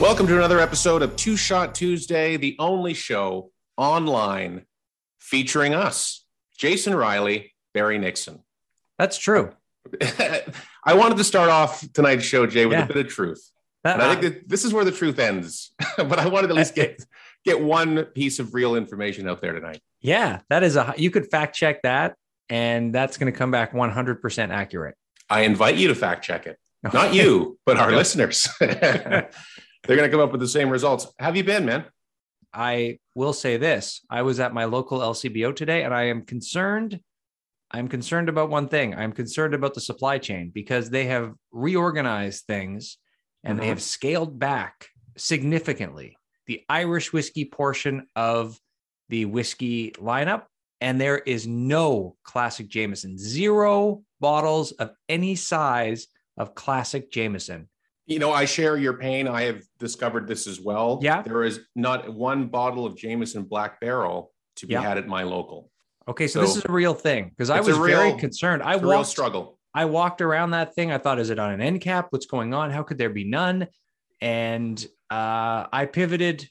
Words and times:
Welcome 0.00 0.26
to 0.28 0.36
another 0.36 0.60
episode 0.60 1.02
of 1.02 1.14
Two 1.16 1.36
Shot 1.36 1.74
Tuesday, 1.74 2.36
the 2.38 2.56
only 2.58 2.94
show 2.94 3.50
online 3.76 4.64
featuring 5.18 5.74
us, 5.74 6.24
Jason 6.56 6.94
Riley, 6.94 7.52
Barry 7.74 7.98
Nixon. 7.98 8.42
That's 8.98 9.18
true. 9.18 9.50
I 10.02 10.94
wanted 10.94 11.18
to 11.18 11.24
start 11.24 11.50
off 11.50 11.84
tonight's 11.92 12.24
show, 12.24 12.46
Jay, 12.46 12.64
with 12.64 12.78
Yeah. 12.78 12.84
a 12.84 12.88
bit 12.88 13.06
of 13.06 13.08
truth. 13.08 13.50
And 13.84 14.00
I 14.00 14.14
think 14.14 14.22
that 14.22 14.48
this 14.48 14.64
is 14.64 14.72
where 14.72 14.84
the 14.86 14.90
truth 14.90 15.18
ends. 15.18 15.72
but 15.96 16.18
I 16.18 16.26
wanted 16.28 16.48
to 16.48 16.54
at 16.54 16.56
least 16.56 16.74
get 16.74 17.04
get 17.44 17.60
one 17.60 18.04
piece 18.06 18.38
of 18.38 18.54
real 18.54 18.76
information 18.76 19.28
out 19.28 19.40
there 19.42 19.52
tonight. 19.52 19.80
yeah, 20.00 20.40
that 20.48 20.62
is 20.62 20.76
a 20.76 20.94
you 20.96 21.10
could 21.10 21.30
fact 21.30 21.54
check 21.54 21.82
that, 21.82 22.16
and 22.48 22.94
that's 22.94 23.18
going 23.18 23.30
to 23.30 23.38
come 23.38 23.50
back 23.50 23.72
100% 23.72 24.48
accurate. 24.50 24.94
I 25.28 25.42
invite 25.42 25.76
you 25.76 25.88
to 25.88 25.94
fact 25.94 26.24
check 26.24 26.46
it. 26.46 26.58
Not 26.94 27.12
you, 27.12 27.58
but 27.66 27.76
our 27.76 27.92
listeners. 27.92 28.48
They're 29.84 29.96
going 29.96 30.08
to 30.08 30.14
come 30.14 30.22
up 30.24 30.32
with 30.32 30.40
the 30.40 30.48
same 30.48 30.68
results. 30.68 31.06
Have 31.18 31.36
you 31.36 31.44
been, 31.44 31.64
man? 31.64 31.84
I 32.52 32.98
will 33.14 33.32
say 33.32 33.56
this: 33.56 34.04
I 34.10 34.22
was 34.22 34.40
at 34.40 34.52
my 34.54 34.64
local 34.64 35.00
LCBO 35.00 35.54
today, 35.54 35.84
and 35.84 35.94
I 35.94 36.04
am 36.04 36.22
concerned. 36.22 37.00
I'm 37.70 37.88
concerned 37.88 38.28
about 38.28 38.50
one 38.50 38.68
thing. 38.68 38.94
I'm 38.94 39.12
concerned 39.12 39.54
about 39.54 39.74
the 39.74 39.80
supply 39.80 40.18
chain 40.18 40.50
because 40.52 40.90
they 40.90 41.06
have 41.06 41.34
reorganized 41.52 42.44
things 42.46 42.98
and 43.44 43.58
they 43.60 43.66
Mhm. 43.66 43.68
have 43.68 43.82
scaled 43.82 44.38
back 44.40 44.88
significantly 45.16 46.16
the 46.46 46.64
Irish 46.68 47.12
whiskey 47.12 47.44
portion 47.44 48.08
of 48.16 48.58
the 49.08 49.24
whiskey 49.24 49.92
lineup. 49.92 50.46
And 50.80 51.00
there 51.00 51.18
is 51.18 51.46
no 51.46 52.16
classic 52.24 52.66
Jameson, 52.68 53.16
zero 53.16 54.02
bottles 54.18 54.72
of 54.72 54.90
any 55.08 55.36
size 55.36 56.08
of 56.36 56.56
classic 56.56 57.12
Jameson. 57.12 57.69
You 58.10 58.18
know, 58.18 58.32
I 58.32 58.44
share 58.44 58.76
your 58.76 58.94
pain. 58.94 59.28
I 59.28 59.42
have 59.42 59.62
discovered 59.78 60.26
this 60.26 60.48
as 60.48 60.60
well. 60.60 60.98
Yeah. 61.00 61.22
There 61.22 61.44
is 61.44 61.60
not 61.76 62.12
one 62.12 62.48
bottle 62.48 62.84
of 62.84 62.96
Jameson 62.96 63.44
Black 63.44 63.80
Barrel 63.80 64.32
to 64.56 64.66
be 64.66 64.74
Yeah. 64.74 64.82
had 64.82 64.98
at 64.98 65.06
my 65.06 65.22
local. 65.22 65.70
Okay, 66.08 66.26
so, 66.26 66.40
this 66.40 66.56
is 66.56 66.64
a 66.64 66.72
real 66.72 66.92
thing 66.92 67.28
because 67.28 67.50
I 67.50 67.60
was 67.60 67.78
very 67.78 68.18
concerned. 68.18 68.64
I 68.64 68.74
real 68.74 68.88
walked 68.96 69.10
struggle. 69.10 69.60
I 69.72 69.84
walked 69.84 70.20
around 70.20 70.50
that 70.50 70.74
thing. 70.74 70.90
I 70.90 70.98
thought, 70.98 71.20
is 71.20 71.30
it 71.30 71.38
on 71.38 71.52
an 71.52 71.60
end 71.60 71.82
cap? 71.82 72.08
What's 72.10 72.26
going 72.26 72.52
on? 72.52 72.72
How 72.72 72.82
could 72.82 72.98
there 72.98 73.10
be 73.10 73.22
none? 73.22 73.68
And 74.20 74.84
uh, 75.08 75.66
I 75.72 75.86
pivoted, 75.86 76.48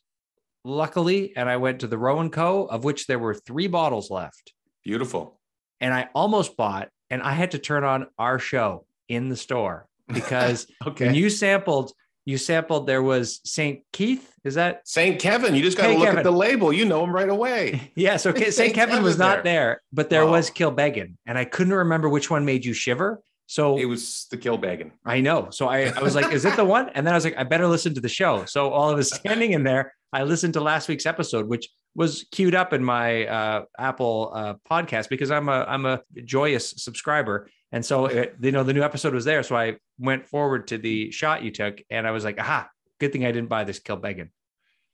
luckily, 0.64 1.36
and 1.36 1.50
I 1.50 1.58
went 1.58 1.82
to 1.82 1.88
the 1.88 1.98
Roe 1.98 2.30
& 2.30 2.32
Co., 2.32 2.68
of 2.68 2.86
which 2.86 3.06
there 3.06 3.20
were 3.20 3.34
three 3.34 3.68
bottles 3.68 4.10
left. 4.10 4.54
Beautiful. 4.86 5.42
And 5.82 5.94
I 5.94 6.08
almost 6.16 6.56
bought, 6.56 6.88
and 7.10 7.22
I 7.22 7.34
had 7.34 7.52
to 7.52 7.60
turn 7.60 7.84
on 7.84 8.08
our 8.18 8.40
show 8.40 8.86
in 9.10 9.28
the 9.28 9.36
store 9.36 9.89
because 10.14 10.68
Okay. 10.88 11.08
when 11.08 11.16
you 11.16 11.30
sampled, 11.30 11.92
you 12.26 12.38
sampled, 12.38 12.86
there 12.88 13.02
was 13.02 13.40
St. 13.44 13.82
Keith. 13.94 14.32
Is 14.44 14.56
that? 14.56 14.88
St. 14.88 15.20
Kevin, 15.20 15.56
you 15.56 15.62
just 15.62 15.78
got 15.78 15.88
to 15.88 15.94
look 15.94 16.04
Kevin. 16.04 16.18
at 16.20 16.24
the 16.24 16.32
label. 16.32 16.72
You 16.72 16.86
know 16.86 17.04
him 17.04 17.14
right 17.14 17.30
away. 17.30 17.92
Yes. 17.96 18.26
Okay. 18.26 18.44
St. 18.46 18.54
St. 18.54 18.74
Kevin 18.74 19.04
was 19.04 19.18
not 19.18 19.44
there, 19.44 19.82
but 19.92 20.10
there 20.10 20.24
Oh. 20.24 20.32
was 20.32 20.50
Kilbeggan. 20.52 21.16
And 21.26 21.38
I 21.38 21.46
couldn't 21.46 21.74
remember 21.74 22.08
which 22.10 22.30
one 22.30 22.46
made 22.46 22.64
you 22.66 22.74
shiver. 22.74 23.22
So 23.48 23.78
It 23.80 23.86
was 23.86 24.28
the 24.30 24.38
Kilbeggan. 24.38 24.92
I 25.06 25.22
know. 25.22 25.50
So 25.50 25.68
I, 25.68 25.92
I 25.96 26.02
was 26.04 26.14
like, 26.14 26.32
is 26.32 26.46
it 26.46 26.56
the 26.56 26.64
one? 26.66 26.90
And 26.90 27.06
then 27.06 27.14
I 27.14 27.18
was 27.18 27.24
like, 27.26 27.36
I 27.38 27.44
better 27.44 27.66
listen 27.68 27.96
to 27.96 28.02
the 28.02 28.08
show. 28.10 28.46
So 28.46 28.70
all 28.70 28.92
I 28.92 28.94
was 28.94 29.10
standing 29.16 29.54
in 29.54 29.64
there, 29.64 29.94
I 30.14 30.22
listened 30.24 30.54
to 30.54 30.62
last 30.62 30.88
week's 30.88 31.08
episode, 31.08 31.48
which 31.48 31.68
was 31.96 32.26
queued 32.32 32.54
up 32.54 32.74
in 32.74 32.84
my 32.84 33.26
uh, 33.26 33.64
Apple 33.80 34.32
uh, 34.36 34.54
podcast 34.70 35.10
because 35.10 35.32
I'm 35.32 35.50
a 35.50 35.66
I'm 35.68 35.86
a 35.88 36.02
joyous 36.26 36.76
subscriber, 36.78 37.50
and 37.72 37.86
so 37.86 38.06
it, 38.08 38.36
you 38.42 38.52
know 38.52 38.64
the 38.64 38.74
new 38.74 38.84
episode 38.84 39.14
was 39.14 39.26
there. 39.26 39.44
So 39.44 39.56
I 39.56 39.78
went 39.98 40.28
forward 40.28 40.68
to 40.68 40.78
the 40.78 41.12
shot 41.12 41.44
you 41.44 41.52
took, 41.52 41.82
and 41.90 42.08
I 42.08 42.12
was 42.12 42.24
like, 42.24 42.40
aha, 42.40 42.70
good 43.00 43.12
thing 43.12 43.26
I 43.26 43.32
didn't 43.32 43.50
buy 43.50 43.64
this 43.64 43.80
Kilbeggan. 43.80 44.30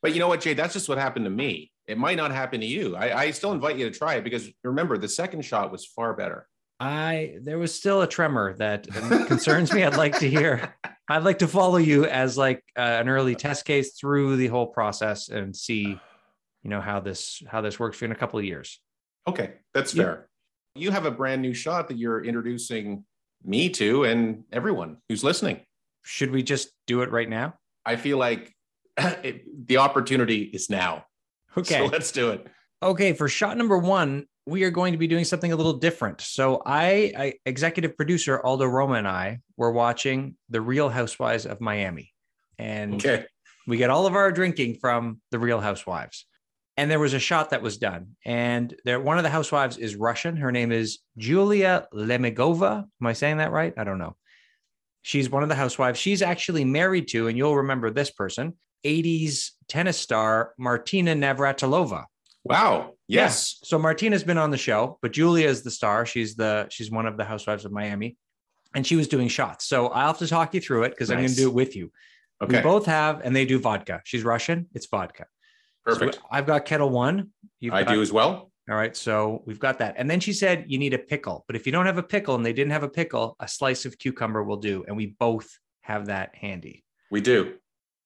But 0.01 0.13
you 0.13 0.19
know 0.19 0.27
what, 0.27 0.41
Jay? 0.41 0.53
That's 0.53 0.73
just 0.73 0.87
what 0.87 0.97
happened 0.97 1.25
to 1.25 1.31
me. 1.31 1.71
It 1.87 1.97
might 1.97 2.17
not 2.17 2.31
happen 2.31 2.59
to 2.61 2.65
you. 2.65 2.95
I, 2.95 3.21
I 3.21 3.31
still 3.31 3.51
invite 3.51 3.77
you 3.77 3.89
to 3.89 3.97
try 3.97 4.15
it 4.15 4.23
because 4.23 4.49
remember, 4.63 4.97
the 4.97 5.07
second 5.07 5.43
shot 5.43 5.71
was 5.71 5.85
far 5.85 6.13
better. 6.13 6.47
I 6.79 7.37
there 7.41 7.57
was 7.57 7.73
still 7.73 8.01
a 8.01 8.07
tremor 8.07 8.53
that 8.57 8.87
concerns 9.27 9.71
me. 9.71 9.83
I'd 9.83 9.95
like 9.95 10.19
to 10.19 10.29
hear. 10.29 10.75
I'd 11.07 11.23
like 11.23 11.39
to 11.39 11.47
follow 11.47 11.77
you 11.77 12.05
as 12.05 12.37
like 12.37 12.63
uh, 12.77 12.81
an 12.81 13.07
early 13.07 13.35
test 13.35 13.65
case 13.65 13.93
through 13.93 14.37
the 14.37 14.47
whole 14.47 14.67
process 14.67 15.29
and 15.29 15.55
see, 15.55 15.99
you 16.63 16.69
know, 16.69 16.81
how 16.81 16.99
this 16.99 17.41
how 17.47 17.61
this 17.61 17.79
works 17.79 17.97
for 17.97 18.05
you 18.05 18.07
in 18.07 18.11
a 18.11 18.19
couple 18.19 18.39
of 18.39 18.45
years. 18.45 18.79
Okay, 19.27 19.53
that's 19.73 19.93
fair. 19.93 20.27
You 20.75 20.91
have 20.91 21.05
a 21.05 21.11
brand 21.11 21.41
new 21.41 21.53
shot 21.53 21.87
that 21.87 21.97
you're 21.97 22.23
introducing 22.23 23.05
me 23.43 23.69
to 23.69 24.03
and 24.03 24.43
everyone 24.51 24.97
who's 25.07 25.23
listening. 25.23 25.61
Should 26.03 26.31
we 26.31 26.43
just 26.43 26.69
do 26.85 27.01
it 27.01 27.11
right 27.11 27.29
now? 27.29 27.55
I 27.85 27.95
feel 27.95 28.17
like 28.17 28.53
it, 28.97 29.67
the 29.67 29.77
opportunity 29.77 30.43
is 30.43 30.69
now. 30.69 31.05
Okay. 31.57 31.77
So 31.79 31.85
let's 31.91 32.11
do 32.11 32.29
it. 32.31 32.47
Okay, 32.83 33.13
for 33.13 33.29
shot 33.29 33.57
number 33.57 33.77
one, 33.77 34.25
we 34.45 34.63
are 34.63 34.69
going 34.69 34.91
to 34.91 34.97
be 34.97 35.07
doing 35.07 35.23
something 35.23 35.51
a 35.53 35.55
little 35.55 35.73
different. 35.73 36.19
So, 36.21 36.61
I, 36.65 37.13
I 37.17 37.33
executive 37.45 37.95
producer 37.97 38.39
Aldo 38.43 38.65
Roma 38.65 38.95
and 38.95 39.07
I 39.07 39.39
were 39.57 39.71
watching 39.71 40.35
The 40.49 40.61
Real 40.61 40.89
Housewives 40.89 41.45
of 41.47 41.61
Miami, 41.61 42.13
and 42.59 42.95
Okay. 42.95 43.25
we 43.65 43.77
get 43.77 43.89
all 43.89 44.05
of 44.05 44.13
our 44.13 44.31
drinking 44.31 44.75
from 44.75 45.21
The 45.31 45.39
Real 45.39 45.61
Housewives. 45.61 46.27
And 46.77 46.91
there 46.91 46.99
was 46.99 47.13
a 47.13 47.19
shot 47.19 47.51
that 47.51 47.61
was 47.61 47.77
done, 47.77 48.17
and 48.25 48.75
there 48.83 48.99
one 48.99 49.17
of 49.17 49.23
the 49.23 49.29
housewives 49.29 49.77
is 49.77 49.95
Russian. 49.95 50.35
Her 50.35 50.51
name 50.51 50.73
is 50.73 50.99
Julia 51.17 51.87
Lemigova. 51.93 52.79
Am 52.79 53.07
I 53.07 53.13
saying 53.13 53.37
that 53.37 53.53
right? 53.53 53.73
I 53.77 53.85
don't 53.85 53.97
know. 53.97 54.17
She's 55.01 55.29
one 55.29 55.43
of 55.43 55.49
the 55.49 55.55
housewives. 55.55 55.99
She's 55.99 56.21
actually 56.21 56.65
married 56.65 57.07
to, 57.09 57.27
and 57.27 57.37
you'll 57.37 57.55
remember 57.55 57.91
this 57.91 58.11
person, 58.11 58.57
80s 58.85 59.51
tennis 59.69 59.97
star 59.97 60.53
Martina 60.57 61.15
Navratilova. 61.15 62.05
Wow. 62.43 62.93
Yes. 63.07 63.57
So 63.63 63.79
Martina's 63.79 64.23
been 64.23 64.37
on 64.37 64.51
the 64.51 64.57
show, 64.57 64.99
but 65.01 65.13
Julia 65.13 65.47
is 65.47 65.63
the 65.63 65.71
star. 65.71 66.05
She's 66.05 66.35
the 66.35 66.67
she's 66.69 66.91
one 66.91 67.05
of 67.05 67.17
the 67.17 67.23
housewives 67.23 67.65
of 67.65 67.71
Miami, 67.71 68.17
and 68.73 68.85
she 68.85 68.95
was 68.95 69.07
doing 69.07 69.27
shots. 69.27 69.65
So 69.65 69.87
I'll 69.87 70.07
have 70.07 70.19
to 70.19 70.27
talk 70.27 70.53
you 70.53 70.59
through 70.59 70.83
it 70.83 70.89
because 70.89 71.09
I'm 71.09 71.17
gonna 71.17 71.29
do 71.29 71.47
it 71.47 71.53
with 71.53 71.75
you. 71.75 71.91
Okay. 72.43 72.57
We 72.57 72.63
both 72.63 72.85
have, 72.87 73.21
and 73.23 73.35
they 73.35 73.45
do 73.45 73.59
vodka. 73.59 74.01
She's 74.03 74.23
Russian. 74.23 74.67
It's 74.73 74.87
vodka. 74.87 75.25
So 75.87 75.93
Perfect. 75.93 76.19
I've 76.31 76.45
got 76.45 76.65
Ketel 76.65 76.89
One. 76.89 77.31
You've 77.59 77.73
I 77.73 77.83
got- 77.83 77.93
do 77.93 78.01
as 78.01 78.11
well. 78.11 78.51
All 78.67 78.75
right. 78.75 78.97
So 78.97 79.43
we've 79.45 79.59
got 79.59 79.77
that. 79.79 79.93
And 79.97 80.09
then 80.09 80.19
she 80.19 80.33
said 80.33 80.65
you 80.67 80.79
need 80.79 80.95
a 80.95 80.97
pickle, 80.97 81.43
but 81.45 81.55
if 81.55 81.67
you 81.67 81.71
don't 81.71 81.85
have 81.85 81.99
a 81.99 82.03
pickle 82.03 82.33
and 82.33 82.43
they 82.43 82.53
didn't 82.53 82.71
have 82.71 82.81
a 82.81 82.89
pickle, 82.89 83.35
a 83.39 83.47
slice 83.47 83.85
of 83.85 83.99
cucumber 83.99 84.43
will 84.43 84.57
do. 84.57 84.83
And 84.87 84.97
we 84.97 85.15
both 85.19 85.47
have 85.81 86.07
that 86.07 86.33
handy. 86.33 86.83
We 87.11 87.21
do. 87.21 87.53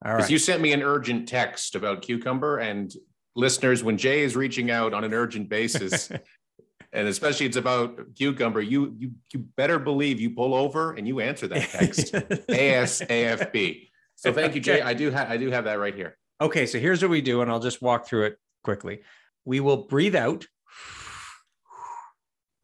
All 0.03 0.12
right. 0.12 0.17
Because 0.17 0.29
you 0.29 0.38
sent 0.38 0.62
me 0.62 0.73
an 0.73 0.84
urgent 0.84 1.29
text 1.29 1.75
about 1.75 2.01
cucumber 2.01 2.57
and 2.57 2.94
listeners, 3.35 3.84
when 3.84 3.97
Jay 3.97 4.22
is 4.22 4.35
reaching 4.35 4.69
out 4.69 4.94
on 4.94 5.06
an 5.06 5.13
urgent 5.13 5.47
basis, 5.47 6.11
and 6.91 7.07
especially 7.07 7.46
it's 7.46 7.57
about 7.57 7.97
cucumber, 8.16 8.61
you 8.61 8.96
you 9.00 9.11
you 9.34 9.40
better 9.56 9.79
believe 9.79 10.19
you 10.19 10.31
pull 10.31 10.53
over 10.53 10.94
and 10.94 11.07
you 11.07 11.22
answer 11.22 11.47
that 11.47 11.69
text. 11.69 12.13
ASAFB. 12.13 13.90
So 14.16 14.34
thank 14.34 14.56
you, 14.56 14.61
Jay. 14.61 14.81
I 14.81 14.94
do 14.94 15.09
have 15.11 15.31
I 15.31 15.38
do 15.38 15.50
have 15.51 15.63
that 15.63 15.79
right 15.79 15.96
here. 15.96 16.17
Okay, 16.42 16.66
so 16.66 16.80
here's 16.80 17.02
what 17.02 17.12
we 17.12 17.22
do, 17.22 17.42
and 17.42 17.52
I'll 17.52 17.60
just 17.60 17.82
walk 17.82 18.08
through 18.08 18.24
it 18.26 18.38
quickly. 18.64 19.02
We 19.46 19.60
will 19.60 19.88
breathe 19.88 20.16
out, 20.16 20.46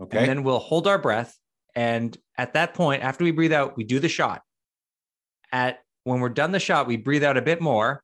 Okay. 0.01 0.17
and 0.17 0.29
then 0.29 0.43
we'll 0.43 0.59
hold 0.59 0.87
our 0.87 0.97
breath. 0.97 1.37
And 1.75 2.17
at 2.37 2.53
that 2.53 2.73
point, 2.73 3.03
after 3.03 3.23
we 3.23 3.31
breathe 3.31 3.51
out, 3.53 3.75
we 3.77 3.83
do 3.83 3.99
the 3.99 4.09
shot. 4.09 4.41
At 5.51 5.79
when 6.03 6.19
we're 6.19 6.29
done 6.29 6.51
the 6.51 6.59
shot, 6.59 6.87
we 6.87 6.97
breathe 6.97 7.23
out 7.23 7.37
a 7.37 7.41
bit 7.41 7.61
more, 7.61 8.01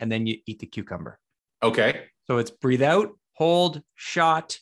and 0.00 0.10
then 0.10 0.26
you 0.26 0.38
eat 0.46 0.58
the 0.60 0.66
cucumber. 0.66 1.18
okay. 1.62 2.06
So 2.26 2.38
it's 2.38 2.50
breathe 2.50 2.80
out, 2.82 3.10
hold, 3.34 3.82
shot, 3.96 4.58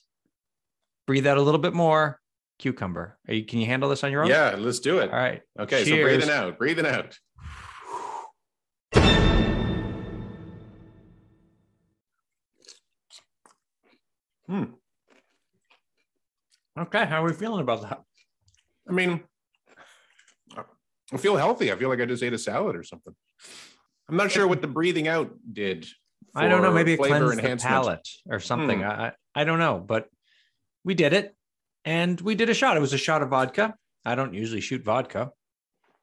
breathe 1.06 1.26
out 1.28 1.38
a 1.38 1.42
little 1.42 1.60
bit 1.60 1.74
more, 1.74 2.18
cucumber. 2.58 3.16
Are 3.28 3.34
you, 3.34 3.44
can 3.46 3.60
you 3.60 3.66
handle 3.66 3.88
this 3.88 4.02
on 4.02 4.10
your 4.10 4.24
own? 4.24 4.30
Yeah, 4.30 4.56
let's 4.58 4.80
do 4.80 4.98
it. 4.98 5.10
All 5.10 5.16
right. 5.16 5.42
Okay, 5.60 5.84
Cheers. 5.84 5.88
so 6.00 6.02
breathing 6.26 6.30
out, 6.30 6.58
breathing 6.58 6.86
out. 6.86 7.16
Hmm. 14.52 14.64
Okay. 16.78 17.06
How 17.06 17.22
are 17.22 17.26
we 17.26 17.32
feeling 17.32 17.62
about 17.62 17.82
that? 17.88 18.02
I 18.86 18.92
mean, 18.92 19.22
I 21.10 21.16
feel 21.16 21.36
healthy. 21.36 21.72
I 21.72 21.76
feel 21.76 21.88
like 21.88 22.00
I 22.00 22.04
just 22.04 22.22
ate 22.22 22.34
a 22.34 22.38
salad 22.38 22.76
or 22.76 22.82
something. 22.82 23.14
I'm 24.10 24.16
not 24.16 24.30
sure 24.30 24.46
what 24.46 24.60
the 24.60 24.68
breathing 24.68 25.08
out 25.08 25.32
did. 25.50 25.86
I 26.34 26.48
don't 26.48 26.60
know. 26.60 26.70
Maybe 26.70 26.92
it 26.92 26.98
cleansed 26.98 27.38
the 27.38 27.38
enhancement. 27.38 27.62
palate 27.62 28.08
or 28.28 28.40
something. 28.40 28.80
Hmm. 28.80 28.84
I, 28.84 29.06
I 29.06 29.12
I 29.34 29.44
don't 29.44 29.58
know, 29.58 29.78
but 29.78 30.08
we 30.84 30.92
did 30.92 31.14
it, 31.14 31.34
and 31.86 32.20
we 32.20 32.34
did 32.34 32.50
a 32.50 32.54
shot. 32.54 32.76
It 32.76 32.80
was 32.80 32.92
a 32.92 32.98
shot 32.98 33.22
of 33.22 33.30
vodka. 33.30 33.74
I 34.04 34.14
don't 34.14 34.34
usually 34.34 34.60
shoot 34.60 34.84
vodka. 34.84 35.30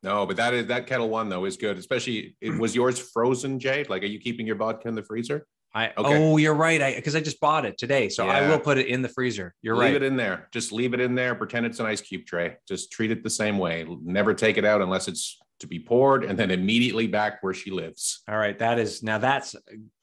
No, 0.02 0.26
but 0.26 0.38
that 0.38 0.56
is 0.56 0.68
that 0.68 0.88
Ketel 0.88 1.10
One 1.10 1.30
though 1.30 1.46
is 1.46 1.56
good. 1.58 1.78
Especially, 1.78 2.36
it, 2.42 2.58
was 2.58 2.76
yours 2.76 2.98
frozen, 2.98 3.60
Jay? 3.60 3.86
Like, 3.88 4.02
are 4.02 4.08
you 4.08 4.20
keeping 4.20 4.48
your 4.48 4.56
vodka 4.56 4.88
in 4.88 4.96
the 4.96 5.04
freezer? 5.04 5.46
I 5.74 5.90
Okay. 5.90 5.94
oh, 5.98 6.38
you're 6.38 6.56
right. 6.56 6.82
I 6.82 6.96
because 6.96 7.16
I 7.16 7.22
just 7.22 7.40
bought 7.40 7.66
it 7.66 7.78
today, 7.78 8.10
so 8.10 8.28
I 8.28 8.48
will 8.50 8.60
put 8.60 8.78
it 8.78 8.88
in 8.88 9.02
the 9.02 9.10
freezer. 9.10 9.54
You're 9.62 9.76
leave 9.76 9.82
right. 9.82 9.94
Leave 9.94 10.02
it 10.02 10.06
in 10.06 10.16
there. 10.16 10.48
Just 10.52 10.72
leave 10.72 10.94
it 10.94 11.00
in 11.00 11.14
there. 11.16 11.36
Pretend 11.36 11.66
it's 11.66 11.80
an 11.80 11.86
ice 11.86 12.02
cube 12.02 12.26
tray. 12.26 12.56
Just 12.68 12.92
treat 12.92 13.12
it 13.12 13.24
the 13.24 13.30
same 13.30 13.58
way. 13.60 13.86
Never 14.04 14.34
take 14.34 14.58
it 14.58 14.66
out 14.66 14.82
unless 14.82 15.08
it's 15.08 15.38
to 15.60 15.68
be 15.68 15.80
poured 15.80 16.24
and 16.24 16.40
then 16.40 16.52
immediately 16.52 17.06
back 17.06 17.44
where 17.44 17.54
she 17.54 17.70
lives. 17.70 18.24
All 18.28 18.38
right, 18.38 18.58
that 18.60 18.80
is 18.80 19.04
now 19.04 19.18
that's 19.20 19.54
a 19.56 19.60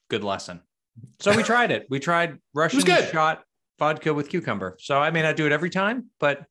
good 0.09 0.23
lesson. 0.23 0.61
So 1.19 1.35
we 1.37 1.43
tried 1.53 1.71
it. 1.73 1.87
We 1.91 1.99
tried 1.99 2.39
Russian 2.55 2.81
shot 2.81 3.43
vodka 3.79 4.15
with 4.15 4.29
cucumber. 4.29 4.77
So 4.81 4.99
I 4.99 5.11
may 5.11 5.23
not 5.23 5.37
do 5.37 5.47
it 5.47 5.53
every 5.53 5.71
time, 5.71 6.11
but 6.21 6.45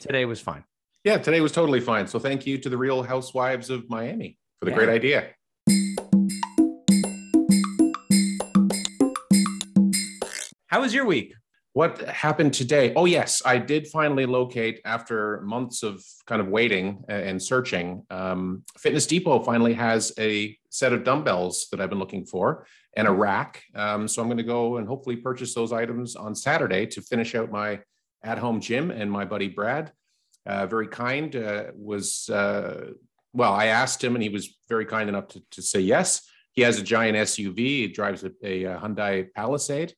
today 0.00 0.24
was 0.24 0.40
fine. 0.40 0.64
Yeah, 1.04 1.18
today 1.18 1.40
was 1.40 1.52
totally 1.52 1.80
fine. 1.80 2.06
So 2.06 2.18
thank 2.18 2.46
you 2.46 2.58
to 2.58 2.68
the 2.68 2.76
Real 2.76 3.02
Housewives 3.02 3.70
of 3.70 3.88
Miami 3.88 4.38
for 4.60 4.66
the 4.66 4.70
Yeah. 4.72 4.76
great 4.76 4.88
idea. 4.88 5.30
How 10.72 10.80
was 10.80 10.94
your 10.94 11.04
week? 11.04 11.34
What 11.74 12.00
happened 12.08 12.54
today? 12.54 12.94
Oh, 12.96 13.04
yes, 13.04 13.42
I 13.44 13.58
did 13.58 13.88
finally 13.88 14.24
locate 14.24 14.80
after 14.86 15.42
months 15.42 15.82
of 15.82 16.02
kind 16.26 16.40
of 16.40 16.48
waiting 16.48 17.04
and 17.10 17.42
searching. 17.42 18.06
Um, 18.08 18.64
Fitness 18.78 19.06
Depot 19.06 19.40
finally 19.40 19.74
has 19.74 20.14
a 20.18 20.56
set 20.70 20.94
of 20.94 21.04
dumbbells 21.04 21.66
that 21.70 21.82
I've 21.82 21.90
been 21.90 21.98
looking 21.98 22.24
for 22.24 22.66
and 22.96 23.06
a 23.06 23.10
rack. 23.12 23.62
Um, 23.74 24.08
so 24.08 24.22
I'm 24.22 24.28
going 24.28 24.38
to 24.38 24.44
go 24.44 24.78
and 24.78 24.88
hopefully 24.88 25.16
purchase 25.16 25.54
those 25.54 25.74
items 25.74 26.16
on 26.16 26.34
Saturday 26.34 26.86
to 26.86 27.02
finish 27.02 27.34
out 27.34 27.50
my 27.50 27.80
at 28.24 28.38
home 28.38 28.58
gym. 28.58 28.90
And 28.90 29.12
my 29.12 29.26
buddy 29.26 29.48
Brad, 29.48 29.92
uh, 30.46 30.66
very 30.68 30.88
kind, 30.88 31.36
uh, 31.36 31.64
was, 31.74 32.30
uh, 32.30 32.92
well, 33.34 33.52
I 33.52 33.66
asked 33.66 34.02
him 34.02 34.16
and 34.16 34.22
he 34.22 34.30
was 34.30 34.56
very 34.70 34.86
kind 34.86 35.10
enough 35.10 35.28
to, 35.28 35.42
to 35.50 35.60
say 35.60 35.80
yes. 35.80 36.22
He 36.52 36.62
has 36.62 36.78
a 36.78 36.82
giant 36.82 37.18
SUV, 37.18 37.58
he 37.58 37.88
drives 37.88 38.24
a, 38.24 38.32
a 38.42 38.64
uh, 38.64 38.80
Hyundai 38.80 39.30
Palisade. 39.34 39.92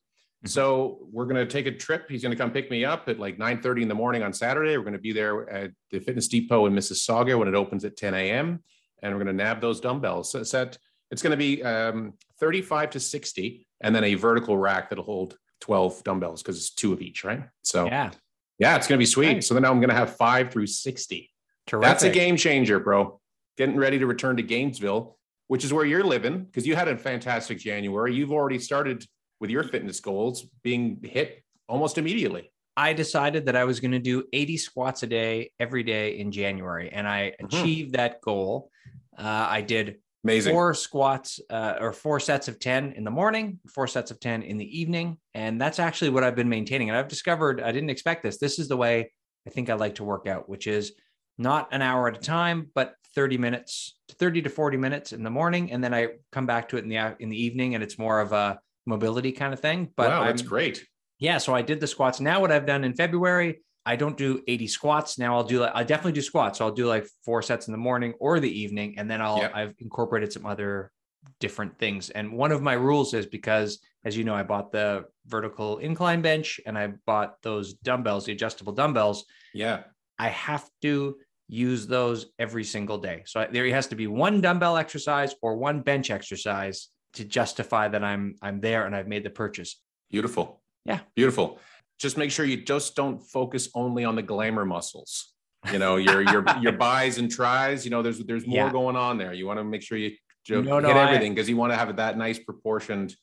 So 0.45 0.99
we're 1.11 1.25
going 1.25 1.35
to 1.35 1.45
take 1.45 1.65
a 1.65 1.71
trip. 1.71 2.09
He's 2.09 2.21
going 2.21 2.31
to 2.31 2.37
come 2.37 2.51
pick 2.51 2.69
me 2.69 2.85
up 2.85 3.09
at 3.09 3.19
like 3.19 3.37
9 3.37 3.61
30 3.61 3.81
in 3.83 3.87
the 3.87 3.95
morning 3.95 4.23
on 4.23 4.33
Saturday. 4.33 4.77
We're 4.77 4.83
going 4.83 4.93
to 4.93 4.99
be 4.99 5.13
there 5.13 5.49
at 5.49 5.71
the 5.91 5.99
Fitness 5.99 6.27
Depot 6.27 6.65
in 6.65 6.73
Mississauga 6.73 7.37
when 7.37 7.47
it 7.47 7.55
opens 7.55 7.83
at 7.85 7.97
10 7.97 8.13
a.m. 8.13 8.61
And 9.01 9.13
we're 9.13 9.23
going 9.23 9.37
to 9.37 9.43
nab 9.43 9.61
those 9.61 9.79
dumbbells. 9.79 10.31
So 10.31 10.39
it's, 10.39 10.53
it's 10.53 11.21
going 11.21 11.31
to 11.31 11.37
be 11.37 11.63
um, 11.63 12.13
35 12.39 12.91
to 12.91 12.99
60 12.99 13.67
and 13.81 13.95
then 13.95 14.03
a 14.03 14.15
vertical 14.15 14.57
rack 14.57 14.89
that'll 14.89 15.03
hold 15.03 15.37
12 15.61 16.03
dumbbells 16.03 16.41
because 16.41 16.57
it's 16.57 16.71
two 16.71 16.93
of 16.93 17.01
each, 17.01 17.23
right? 17.23 17.43
So 17.63 17.85
yeah, 17.85 18.11
Yeah, 18.59 18.75
it's 18.75 18.87
going 18.87 18.97
to 18.97 19.01
be 19.01 19.05
sweet. 19.05 19.33
Nice. 19.33 19.47
So 19.47 19.53
then 19.53 19.63
now 19.63 19.71
I'm 19.71 19.79
going 19.79 19.89
to 19.89 19.95
have 19.95 20.15
five 20.15 20.51
through 20.51 20.67
60. 20.67 21.31
terrific. 21.67 21.87
That's 21.87 22.03
a 22.03 22.09
game 22.09 22.37
changer, 22.37 22.79
bro. 22.79 23.19
Getting 23.57 23.77
ready 23.77 23.99
to 23.99 24.05
return 24.05 24.37
to 24.37 24.43
Gainesville, 24.43 25.17
which 25.47 25.63
is 25.63 25.73
where 25.73 25.85
you're 25.85 26.03
living 26.03 26.43
because 26.43 26.67
you 26.67 26.75
had 26.75 26.87
a 26.87 26.97
fantastic 26.97 27.57
January. 27.59 28.13
You've 28.13 28.31
already 28.31 28.59
started 28.59 29.05
with 29.39 29.49
your 29.49 29.63
fitness 29.63 29.99
goals 29.99 30.45
being 30.63 30.99
hit 31.03 31.43
almost 31.67 31.97
immediately. 31.97 32.51
I 32.77 32.93
decided 32.93 33.45
that 33.45 33.55
I 33.55 33.63
was 33.63 33.79
going 33.79 33.91
to 33.91 33.99
do 33.99 34.23
80 34.33 34.57
squats 34.57 35.03
a 35.03 35.07
day 35.07 35.51
every 35.59 35.83
day 35.83 36.17
in 36.19 36.31
January, 36.31 36.89
and 36.91 37.07
I 37.07 37.33
Mhm. 37.39 37.45
achieved 37.45 37.93
that 37.93 38.21
goal. 38.21 38.69
Uh, 39.17 39.47
I 39.49 39.61
did 39.61 40.01
Amazing. 40.25 40.53
four 40.53 40.73
squats 40.73 41.39
uh, 41.49 41.75
or 41.79 41.93
four 41.93 42.19
sets 42.19 42.47
of 42.47 42.59
10 42.59 42.91
in 42.93 43.03
the 43.03 43.11
morning, 43.11 43.59
four 43.73 43.87
sets 43.87 44.11
of 44.11 44.19
10 44.19 44.43
in 44.43 44.57
the 44.57 44.79
evening. 44.79 45.17
And 45.33 45.61
that's 45.61 45.79
actually 45.79 46.09
what 46.09 46.23
I've 46.23 46.35
been 46.35 46.49
maintaining. 46.49 46.89
And 46.89 46.97
I've 46.97 47.07
discovered 47.07 47.61
I 47.61 47.71
didn't 47.71 47.91
expect 47.91 48.23
this. 48.23 48.37
This 48.37 48.59
is 48.59 48.67
the 48.67 48.75
way 48.75 49.11
I 49.47 49.51
think 49.51 49.69
I 49.69 49.75
like 49.75 49.95
to 49.95 50.03
work 50.03 50.27
out, 50.27 50.49
which 50.49 50.67
is 50.67 50.93
not 51.37 51.69
an 51.71 51.81
hour 51.81 52.07
at 52.09 52.17
a 52.17 52.19
time, 52.19 52.71
but 52.73 52.95
30 53.13 53.37
minutes, 53.37 53.97
30 54.19 54.41
to 54.41 54.49
40 54.49 54.77
minutes 54.77 55.13
in 55.13 55.23
the 55.23 55.29
morning. 55.29 55.71
And 55.71 55.81
then 55.83 55.93
I 55.93 56.07
come 56.31 56.45
back 56.47 56.67
to 56.69 56.77
it 56.77 56.83
in 56.83 56.89
the, 56.89 57.15
in 57.19 57.29
the 57.29 57.41
evening 57.41 57.75
and 57.75 57.83
it's 57.83 57.97
more 57.99 58.19
of 58.19 58.33
a 58.33 58.59
mobility 58.85 59.31
kind 59.31 59.53
of 59.53 59.59
thing. 59.59 59.91
But 59.95 60.09
wow, 60.09 60.23
that's 60.25 60.41
I'm- 60.41 60.49
great. 60.49 60.85
yeah, 61.19 61.37
so 61.37 61.53
I 61.55 61.61
did 61.61 61.79
the 61.79 61.87
squats. 61.87 62.19
Now 62.19 62.41
what 62.41 62.51
I've 62.51 62.65
done 62.65 62.83
in 62.83 62.93
February, 62.93 63.61
I 63.85 63.95
don't 63.95 64.17
do 64.17 64.41
80 64.47 64.67
squats. 64.67 65.17
Now 65.19 65.35
I'll 65.35 65.43
do 65.43 65.59
like 65.59 65.71
I 65.75 65.83
definitely 65.83 66.13
do 66.13 66.21
squats. 66.21 66.57
So 66.59 66.65
I'll 66.65 66.71
do 66.73 66.87
like 66.87 67.07
four 67.23 67.41
sets 67.41 67.67
in 67.67 67.71
the 67.71 67.77
morning 67.77 68.13
or 68.19 68.39
the 68.39 68.49
evening, 68.61 68.95
and 68.97 69.09
then 69.09 69.21
I'll 69.21 69.37
Yeah. 69.39 69.51
I've 69.53 69.75
incorporated 69.79 70.33
some 70.33 70.45
other 70.45 70.91
different 71.39 71.77
things. 71.79 72.09
And 72.11 72.33
one 72.33 72.51
of 72.51 72.61
my 72.61 72.73
rules 72.73 73.13
is 73.13 73.25
because 73.25 73.79
as 74.03 74.15
you 74.15 74.23
know, 74.23 74.35
I 74.35 74.43
bought 74.43 74.71
the 74.71 75.05
vertical 75.25 75.79
incline 75.79 76.21
bench 76.21 76.59
and 76.67 76.77
I 76.77 76.93
bought 77.07 77.41
those 77.41 77.73
dumbbells, 77.73 78.25
the 78.25 78.31
adjustable 78.31 78.73
dumbbells. 78.73 79.25
Yeah. 79.53 79.83
I 80.19 80.29
have 80.29 80.69
to 80.83 81.17
use 81.47 81.87
those 81.87 82.27
every 82.39 82.63
single 82.63 82.99
day. 82.99 83.23
So 83.25 83.47
there 83.51 83.67
has 83.69 83.87
to 83.87 83.95
be 83.95 84.05
one 84.07 84.41
dumbbell 84.41 84.77
exercise 84.77 85.33
or 85.41 85.57
one 85.57 85.81
bench 85.81 86.11
exercise 86.11 86.89
to 87.15 87.25
justify 87.25 87.87
that 87.87 88.03
I'm 88.03 88.35
I'm 88.41 88.61
there 88.61 88.85
and 88.85 88.95
I've 88.95 89.07
made 89.07 89.23
the 89.23 89.29
purchase. 89.29 89.79
Beautiful. 90.11 90.61
Yeah. 90.85 90.99
Beautiful. 91.15 91.59
Just 91.99 92.17
make 92.17 92.31
sure 92.31 92.45
you 92.45 92.57
just 92.63 92.95
don't 92.95 93.19
focus 93.21 93.69
only 93.73 94.03
on 94.05 94.15
the 94.15 94.21
glamour 94.21 94.65
muscles. 94.65 95.33
You 95.71 95.79
know, 95.79 95.95
your 95.95 96.21
your 96.21 96.45
your 96.61 96.73
buys 96.73 97.17
and 97.17 97.31
tries, 97.31 97.85
you 97.85 97.91
know, 97.91 98.01
there's 98.01 98.19
there's 98.19 98.45
more 98.45 98.67
Yeah. 98.67 98.71
going 98.71 98.95
on 98.95 99.17
there. 99.17 99.33
You 99.33 99.47
want 99.47 99.59
to 99.59 99.63
make 99.63 99.81
sure 99.81 99.97
you 99.97 100.11
No, 100.49 100.61
hit 100.61 100.85
I- 100.95 101.07
everything 101.07 101.33
because 101.33 101.49
you 101.49 101.57
want 101.57 101.73
to 101.73 101.77
have 101.77 101.95
that 101.95 102.17
nice 102.17 102.37
proportioned 102.37 103.15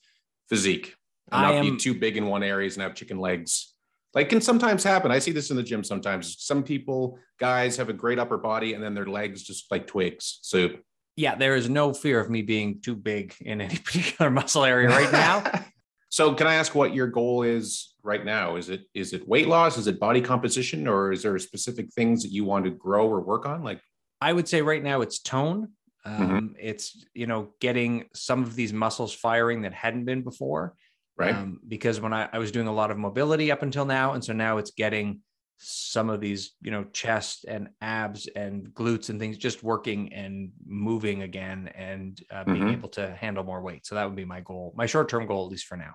physique 0.49 0.97
and 1.31 1.47
I 1.47 1.53
not 1.53 1.55
am- 1.65 1.71
be 1.73 1.77
too 1.77 1.95
big 1.95 2.17
in 2.17 2.27
one 2.27 2.43
areas 2.43 2.77
and 2.77 2.83
have 2.83 2.95
chicken 2.95 3.19
legs. 3.19 3.75
Like 4.15 4.29
can 4.29 4.41
sometimes 4.43 4.83
happen. 4.85 5.11
I 5.11 5.21
see 5.21 5.31
this 5.33 5.51
in 5.51 5.57
the 5.57 5.63
gym 5.63 5.83
sometimes. 5.85 6.37
Some 6.43 6.63
people, 6.65 7.19
guys 7.39 7.77
have 7.79 7.89
a 7.89 7.95
great 7.95 8.19
upper 8.19 8.37
body 8.37 8.75
and 8.75 8.83
then 8.83 8.93
their 8.95 9.07
legs 9.07 9.43
just 9.43 9.71
like 9.71 9.87
twigs. 9.87 10.39
So 10.43 10.71
yeah, 11.17 11.35
there 11.35 11.57
is 11.57 11.69
no 11.69 11.93
fear 11.93 12.21
of 12.21 12.31
me 12.31 12.43
being 12.43 12.81
too 12.81 12.95
big 12.97 13.35
in 13.41 13.61
any 13.61 13.77
particular 13.85 14.31
muscle 14.31 14.65
area 14.65 14.89
right 14.89 15.13
now. 15.13 15.45
so 16.09 16.35
can 16.35 16.47
I 16.47 16.55
ask 16.55 16.75
what 16.75 16.95
your 16.95 17.07
goal 17.07 17.43
is 17.43 17.95
right 18.03 18.25
now? 18.25 18.57
Is 18.57 18.69
it 18.69 18.83
is 18.95 19.13
it 19.13 19.27
weight 19.29 19.49
loss? 19.49 19.79
Is 19.79 19.87
it 19.87 20.01
body 20.01 20.21
composition? 20.21 20.89
Or 20.89 21.13
is 21.13 21.23
there 21.23 21.39
specific 21.39 21.93
things 21.93 22.23
that 22.23 22.33
you 22.33 22.45
want 22.45 22.65
to 22.65 22.71
grow 22.71 23.09
or 23.09 23.21
work 23.21 23.47
on? 23.47 23.63
Like 23.63 23.81
I 24.21 24.33
would 24.33 24.49
say 24.49 24.63
right 24.63 24.83
now 24.83 25.01
it's 25.03 25.19
tone. 25.21 25.69
Um, 26.05 26.19
Mhm. 26.19 26.55
It's 26.59 27.05
you 27.15 27.27
know 27.27 27.55
getting 27.61 28.07
some 28.15 28.43
of 28.43 28.55
these 28.57 28.73
muscles 28.73 29.13
firing 29.15 29.63
that 29.63 29.73
hadn't 29.75 30.05
been 30.05 30.23
before. 30.23 30.75
right? 31.17 31.35
Um, 31.35 31.61
because 31.69 32.01
when 32.01 32.13
I, 32.13 32.29
I 32.33 32.39
was 32.39 32.51
doing 32.51 32.67
a 32.67 32.73
lot 32.73 32.91
of 32.91 32.97
mobility 32.99 33.53
up 33.53 33.63
until 33.63 33.85
now, 33.85 34.15
and 34.15 34.25
so 34.25 34.33
now 34.33 34.59
it's 34.59 34.71
getting 34.73 35.21
some 35.65 36.11
of 36.11 36.21
these 36.21 36.53
you 36.61 36.71
know 36.71 36.85
chest 36.93 37.45
and 37.47 37.69
abs 37.81 38.27
and 38.35 38.69
glutes 38.75 39.11
and 39.11 39.21
things 39.21 39.39
just 39.39 39.63
working 39.63 40.13
and 40.13 40.51
moving 40.67 41.23
again 41.23 41.69
and 41.75 42.23
uh, 42.31 42.45
being 42.45 42.67
Mhm. 42.67 42.73
able 42.73 42.89
to 42.91 43.15
handle 43.15 43.45
more 43.45 43.63
weight. 43.63 43.87
So 43.87 43.95
that 43.95 44.05
would 44.05 44.17
be 44.17 44.25
my 44.25 44.41
goal, 44.41 44.73
my 44.77 44.87
short 44.87 45.09
term 45.09 45.27
goal 45.27 45.45
at 45.47 45.51
least 45.53 45.67
for 45.67 45.77
now. 45.77 45.95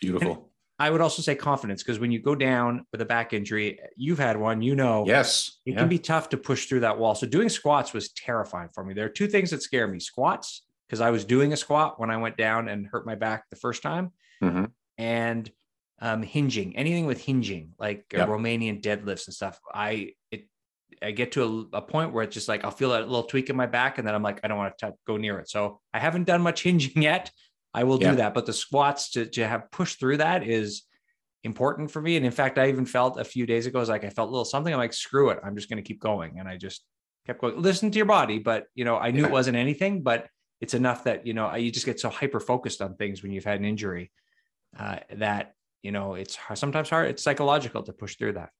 Beautiful. 0.00 0.52
I 0.78 0.88
would 0.90 1.02
also 1.02 1.20
say 1.20 1.34
confidence 1.34 1.82
because 1.82 1.98
when 1.98 2.10
you 2.10 2.20
go 2.22 2.34
down 2.34 2.86
with 2.90 3.02
a 3.02 3.04
back 3.04 3.34
injury, 3.34 3.78
you've 3.96 4.18
had 4.18 4.38
one, 4.38 4.62
you 4.62 4.74
know, 4.74 5.04
Yes. 5.06 5.58
it 5.66 5.72
Yeah. 5.72 5.80
can 5.80 5.88
be 5.90 5.98
tough 5.98 6.30
to 6.30 6.38
push 6.38 6.66
through 6.66 6.80
that 6.80 6.98
wall. 6.98 7.14
So 7.14 7.26
doing 7.26 7.50
squats 7.50 7.92
was 7.92 8.10
terrifying 8.12 8.70
for 8.74 8.82
me. 8.82 8.94
There 8.94 9.04
are 9.04 9.10
two 9.10 9.28
things 9.28 9.50
that 9.50 9.62
scare 9.62 9.86
me: 9.86 10.00
squats 10.00 10.66
because 10.86 11.02
I 11.02 11.10
was 11.10 11.24
doing 11.26 11.52
a 11.52 11.56
squat 11.56 12.00
when 12.00 12.10
I 12.10 12.16
went 12.16 12.36
down 12.38 12.68
and 12.68 12.86
hurt 12.86 13.04
my 13.06 13.14
back 13.14 13.50
the 13.50 13.56
first 13.56 13.82
time, 13.82 14.12
Mhm. 14.42 14.72
and 14.96 15.52
um, 16.00 16.22
hinging. 16.22 16.76
Anything 16.76 17.06
with 17.06 17.20
hinging, 17.22 17.72
like 17.78 18.04
uh, 18.14 18.18
Yep. 18.18 18.28
Romanian 18.28 18.82
deadlifts 18.82 19.26
and 19.26 19.34
stuff. 19.34 19.58
I 19.72 20.12
it 20.30 20.48
I 21.02 21.10
get 21.12 21.32
to 21.32 21.68
a, 21.72 21.76
a 21.78 21.82
point 21.82 22.12
where 22.12 22.24
it's 22.24 22.34
just 22.34 22.48
like 22.48 22.64
I'll 22.64 22.70
feel 22.70 22.92
a 22.96 23.00
little 23.00 23.24
tweak 23.24 23.50
in 23.50 23.56
my 23.56 23.66
back, 23.66 23.98
and 23.98 24.06
then 24.06 24.14
I'm 24.14 24.22
like 24.22 24.40
I 24.42 24.48
don't 24.48 24.58
want 24.58 24.76
to 24.78 24.94
go 25.06 25.16
near 25.16 25.38
it. 25.38 25.48
So 25.50 25.80
I 25.94 25.98
haven't 25.98 26.24
done 26.24 26.42
much 26.42 26.62
hinging 26.68 27.02
yet. 27.02 27.30
I 27.72 27.84
will 27.84 28.00
Yeah. 28.00 28.10
do 28.10 28.16
that, 28.16 28.34
but 28.34 28.46
the 28.46 28.52
squats 28.52 29.10
to 29.12 29.26
to 29.26 29.46
have 29.46 29.70
pushed 29.70 30.00
through 30.00 30.16
that 30.18 30.46
is 30.46 30.82
important 31.44 31.90
for 31.90 32.02
me. 32.02 32.16
And 32.16 32.26
in 32.26 32.32
fact, 32.32 32.58
I 32.58 32.68
even 32.68 32.84
felt 32.84 33.18
a 33.18 33.24
few 33.24 33.46
days 33.46 33.66
ago, 33.66 33.78
I 33.78 33.80
was 33.80 33.88
like, 33.88 34.04
I 34.04 34.10
felt 34.10 34.28
a 34.28 34.32
little 34.32 34.44
something. 34.44 34.72
I'm 34.74 34.78
like, 34.78 34.92
screw 34.92 35.30
it. 35.30 35.38
I'm 35.42 35.56
just 35.56 35.70
going 35.70 35.82
to 35.82 35.86
keep 35.86 35.98
going. 36.00 36.38
And 36.38 36.46
I 36.46 36.58
just 36.58 36.84
kept 37.26 37.40
going, 37.40 37.60
listen 37.62 37.90
to 37.90 37.96
your 37.96 38.04
body. 38.04 38.38
But, 38.38 38.66
you 38.74 38.84
know, 38.84 38.98
I 38.98 39.10
knew 39.10 39.22
Yeah. 39.22 39.28
it 39.28 39.32
wasn't 39.32 39.56
anything, 39.56 40.02
but 40.02 40.28
it's 40.60 40.74
enough 40.74 41.04
that, 41.04 41.26
you 41.26 41.32
know, 41.32 41.46
I- 41.46 41.56
you 41.56 41.70
just 41.72 41.86
get 41.86 41.98
so 41.98 42.10
hyper 42.10 42.40
focused 42.40 42.82
on 42.82 42.94
things 42.96 43.22
when 43.22 43.32
you've 43.32 43.44
had 43.46 43.58
an 43.58 43.64
injury 43.64 44.10
uh, 44.78 44.98
that, 45.16 45.54
you 45.82 45.92
know, 45.92 46.14
it's 46.14 46.36
hard, 46.36 46.58
sometimes 46.58 46.90
hard. 46.90 47.08
It's 47.08 47.22
psychological 47.22 47.82
to 47.84 47.92
push 47.92 48.16
through 48.16 48.34
that. 48.34 48.50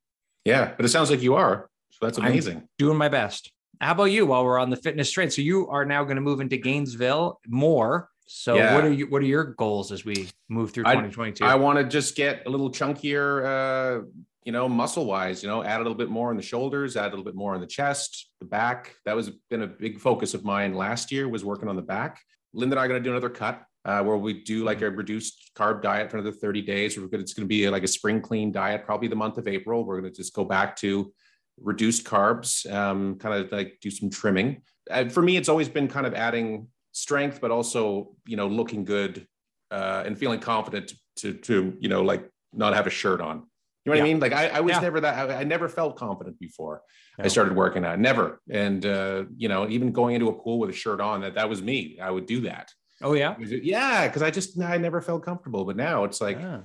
Yeah. 0.45 0.73
But 0.77 0.85
it 0.87 0.89
sounds 0.89 1.11
like 1.11 1.23
you 1.23 1.35
are. 1.35 1.69
So 1.91 2.07
that's 2.07 2.19
I'm- 2.19 2.29
amazing. 2.31 2.69
Doing 2.79 2.97
my 2.97 3.09
best. 3.09 3.51
How 3.81 3.93
about 3.93 4.05
you 4.05 4.27
while 4.27 4.45
we're 4.45 4.59
on 4.59 4.69
the 4.71 4.77
fitness 4.77 5.11
train? 5.11 5.31
So 5.31 5.41
you 5.43 5.69
are 5.69 5.85
now 5.85 6.05
going 6.05 6.17
to 6.17 6.21
move 6.23 6.41
into 6.41 6.57
Gainesville 6.59 7.41
more. 7.47 8.11
So 8.27 8.55
Yeah. 8.57 8.75
what 8.75 8.85
are 8.85 8.93
you, 8.93 9.07
what 9.09 9.23
are 9.23 9.27
your 9.27 9.45
goals 9.45 9.91
as 9.91 10.05
we 10.05 10.29
move 10.49 10.71
through 10.73 10.85
I- 10.87 10.93
2022? 10.93 11.45
I 11.45 11.55
want 11.55 11.79
to 11.79 11.85
just 11.85 12.15
get 12.15 12.47
a 12.47 12.51
little 12.51 12.71
chunkier, 12.71 14.01
uh, 14.03 14.05
you 14.45 14.53
know, 14.53 14.69
muscle 14.69 15.05
wise, 15.07 15.43
you 15.43 15.49
know, 15.49 15.63
add 15.63 15.77
a 15.77 15.83
little 15.83 15.97
bit 15.97 16.09
more 16.11 16.31
in 16.31 16.37
the 16.37 16.43
shoulders, 16.43 16.97
add 16.97 17.09
a 17.09 17.11
little 17.11 17.25
bit 17.25 17.35
more 17.35 17.55
in 17.55 17.61
the 17.61 17.67
chest, 17.67 18.31
the 18.41 18.47
back. 18.47 18.95
That 19.05 19.17
was 19.17 19.31
been 19.51 19.63
a 19.63 19.67
big 19.67 19.99
focus 19.99 20.33
of 20.35 20.45
mine 20.45 20.75
last 20.75 21.11
year 21.13 21.29
was 21.29 21.45
working 21.45 21.69
on 21.69 21.77
the 21.77 21.83
back. 21.83 22.21
Linda 22.53 22.75
and 22.75 22.81
I 22.81 22.85
are 22.85 22.89
going 22.89 23.03
to 23.03 23.05
do 23.07 23.11
another 23.13 23.31
cut 23.31 23.63
uh, 23.85 24.03
where 24.03 24.17
we 24.17 24.43
do 24.43 24.65
like 24.65 24.83
a 24.83 24.91
reduced 24.91 25.53
carb 25.57 25.83
diet 25.83 26.11
for 26.11 26.19
another 26.19 26.37
30 26.37 26.63
days. 26.63 26.99
We're 26.99 27.07
gonna, 27.07 27.23
it's 27.23 27.35
going 27.35 27.45
to 27.47 27.49
be 27.49 27.69
like 27.69 27.83
a 27.83 27.89
spring 27.89 28.21
clean 28.21 28.53
diet, 28.53 28.85
probably 28.85 29.09
the 29.09 29.17
month 29.17 29.39
of 29.39 29.49
April. 29.49 29.85
We're 29.85 30.01
going 30.01 30.13
to 30.13 30.17
just 30.17 30.35
go 30.35 30.45
back 30.45 30.77
to 30.77 31.13
reduced 31.59 32.05
carbs, 32.05 32.71
um, 32.73 33.17
kind 33.17 33.35
of 33.35 33.53
like 33.53 33.79
do 33.81 33.91
some 33.91 34.11
trimming. 34.11 34.63
And 34.91 35.13
for 35.13 35.23
me, 35.23 35.37
it's 35.37 35.49
always 35.49 35.69
been 35.69 35.89
kind 35.89 36.07
of 36.07 36.15
adding 36.15 36.69
strength, 36.93 37.41
but 37.41 37.51
also, 37.51 38.17
you 38.27 38.37
know, 38.37 38.49
looking 38.49 38.85
good 38.85 39.27
uh, 39.71 40.03
and 40.05 40.19
feeling 40.19 40.41
confident 40.41 40.93
to, 41.17 41.33
to, 41.35 41.77
you 41.79 41.89
know, 41.89 42.03
like 42.03 42.29
not 42.53 42.75
have 42.75 42.87
a 42.87 42.91
shirt 42.91 43.21
on. 43.21 43.37
You 43.85 43.93
know 43.93 43.93
what 43.93 43.97
Yeah. 43.99 44.03
I 44.03 44.07
mean? 44.09 44.21
Like 44.21 44.33
I, 44.33 44.49
I 44.49 44.61
was 44.61 44.73
Yeah. 44.73 44.81
never 44.81 45.01
that. 45.01 45.31
I, 45.31 45.37
I 45.41 45.45
never 45.45 45.69
felt 45.69 45.97
confident 45.97 46.39
before 46.39 46.83
No. 47.19 47.25
I 47.25 47.29
started 47.29 47.57
working 47.57 47.85
out. 47.85 47.99
Never. 47.99 48.41
And 48.51 48.85
uh, 48.85 49.25
you 49.37 49.49
know, 49.49 49.69
even 49.69 49.93
going 49.93 50.15
into 50.17 50.29
a 50.29 50.33
pool 50.35 50.59
with 50.59 50.69
a 50.71 50.75
shirt 50.75 51.01
on, 51.01 51.23
that 51.23 51.35
that 51.37 51.49
was 51.49 51.63
me. 51.63 51.99
I 52.03 52.11
would 52.11 52.27
do 52.27 52.41
that. 52.43 52.71
Oh 53.03 53.15
yeah. 53.15 53.37
Yeah, 53.39 54.07
because 54.07 54.23
I 54.23 54.31
just 54.31 54.61
I 54.61 54.77
never 54.77 55.01
felt 55.01 55.25
comfortable. 55.25 55.65
But 55.65 55.77
now 55.77 56.05
it's 56.05 56.21
like 56.21 56.39
Ah. 56.41 56.61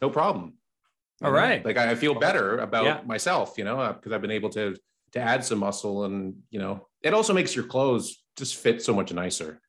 no 0.00 0.10
problem. 0.10 0.54
You 1.20 1.26
All 1.26 1.32
know? 1.32 1.38
right. 1.38 1.64
Like 1.64 1.76
I 1.76 1.90
I 1.90 1.94
feel 1.94 2.14
better 2.14 2.58
about 2.58 2.84
Yeah. 2.84 3.00
myself, 3.04 3.54
you 3.58 3.64
know, 3.64 3.92
because 3.92 4.12
I've 4.12 4.22
been 4.22 4.30
able 4.30 4.50
to 4.50 4.76
to 5.12 5.18
add 5.20 5.44
some 5.44 5.58
muscle, 5.58 6.04
and 6.04 6.36
you 6.50 6.60
know, 6.60 6.86
it 7.02 7.12
also 7.14 7.32
makes 7.32 7.54
your 7.56 7.64
clothes 7.64 8.22
just 8.36 8.56
fit 8.56 8.80
so 8.82 8.94
much 8.94 9.12
nicer. 9.12 9.60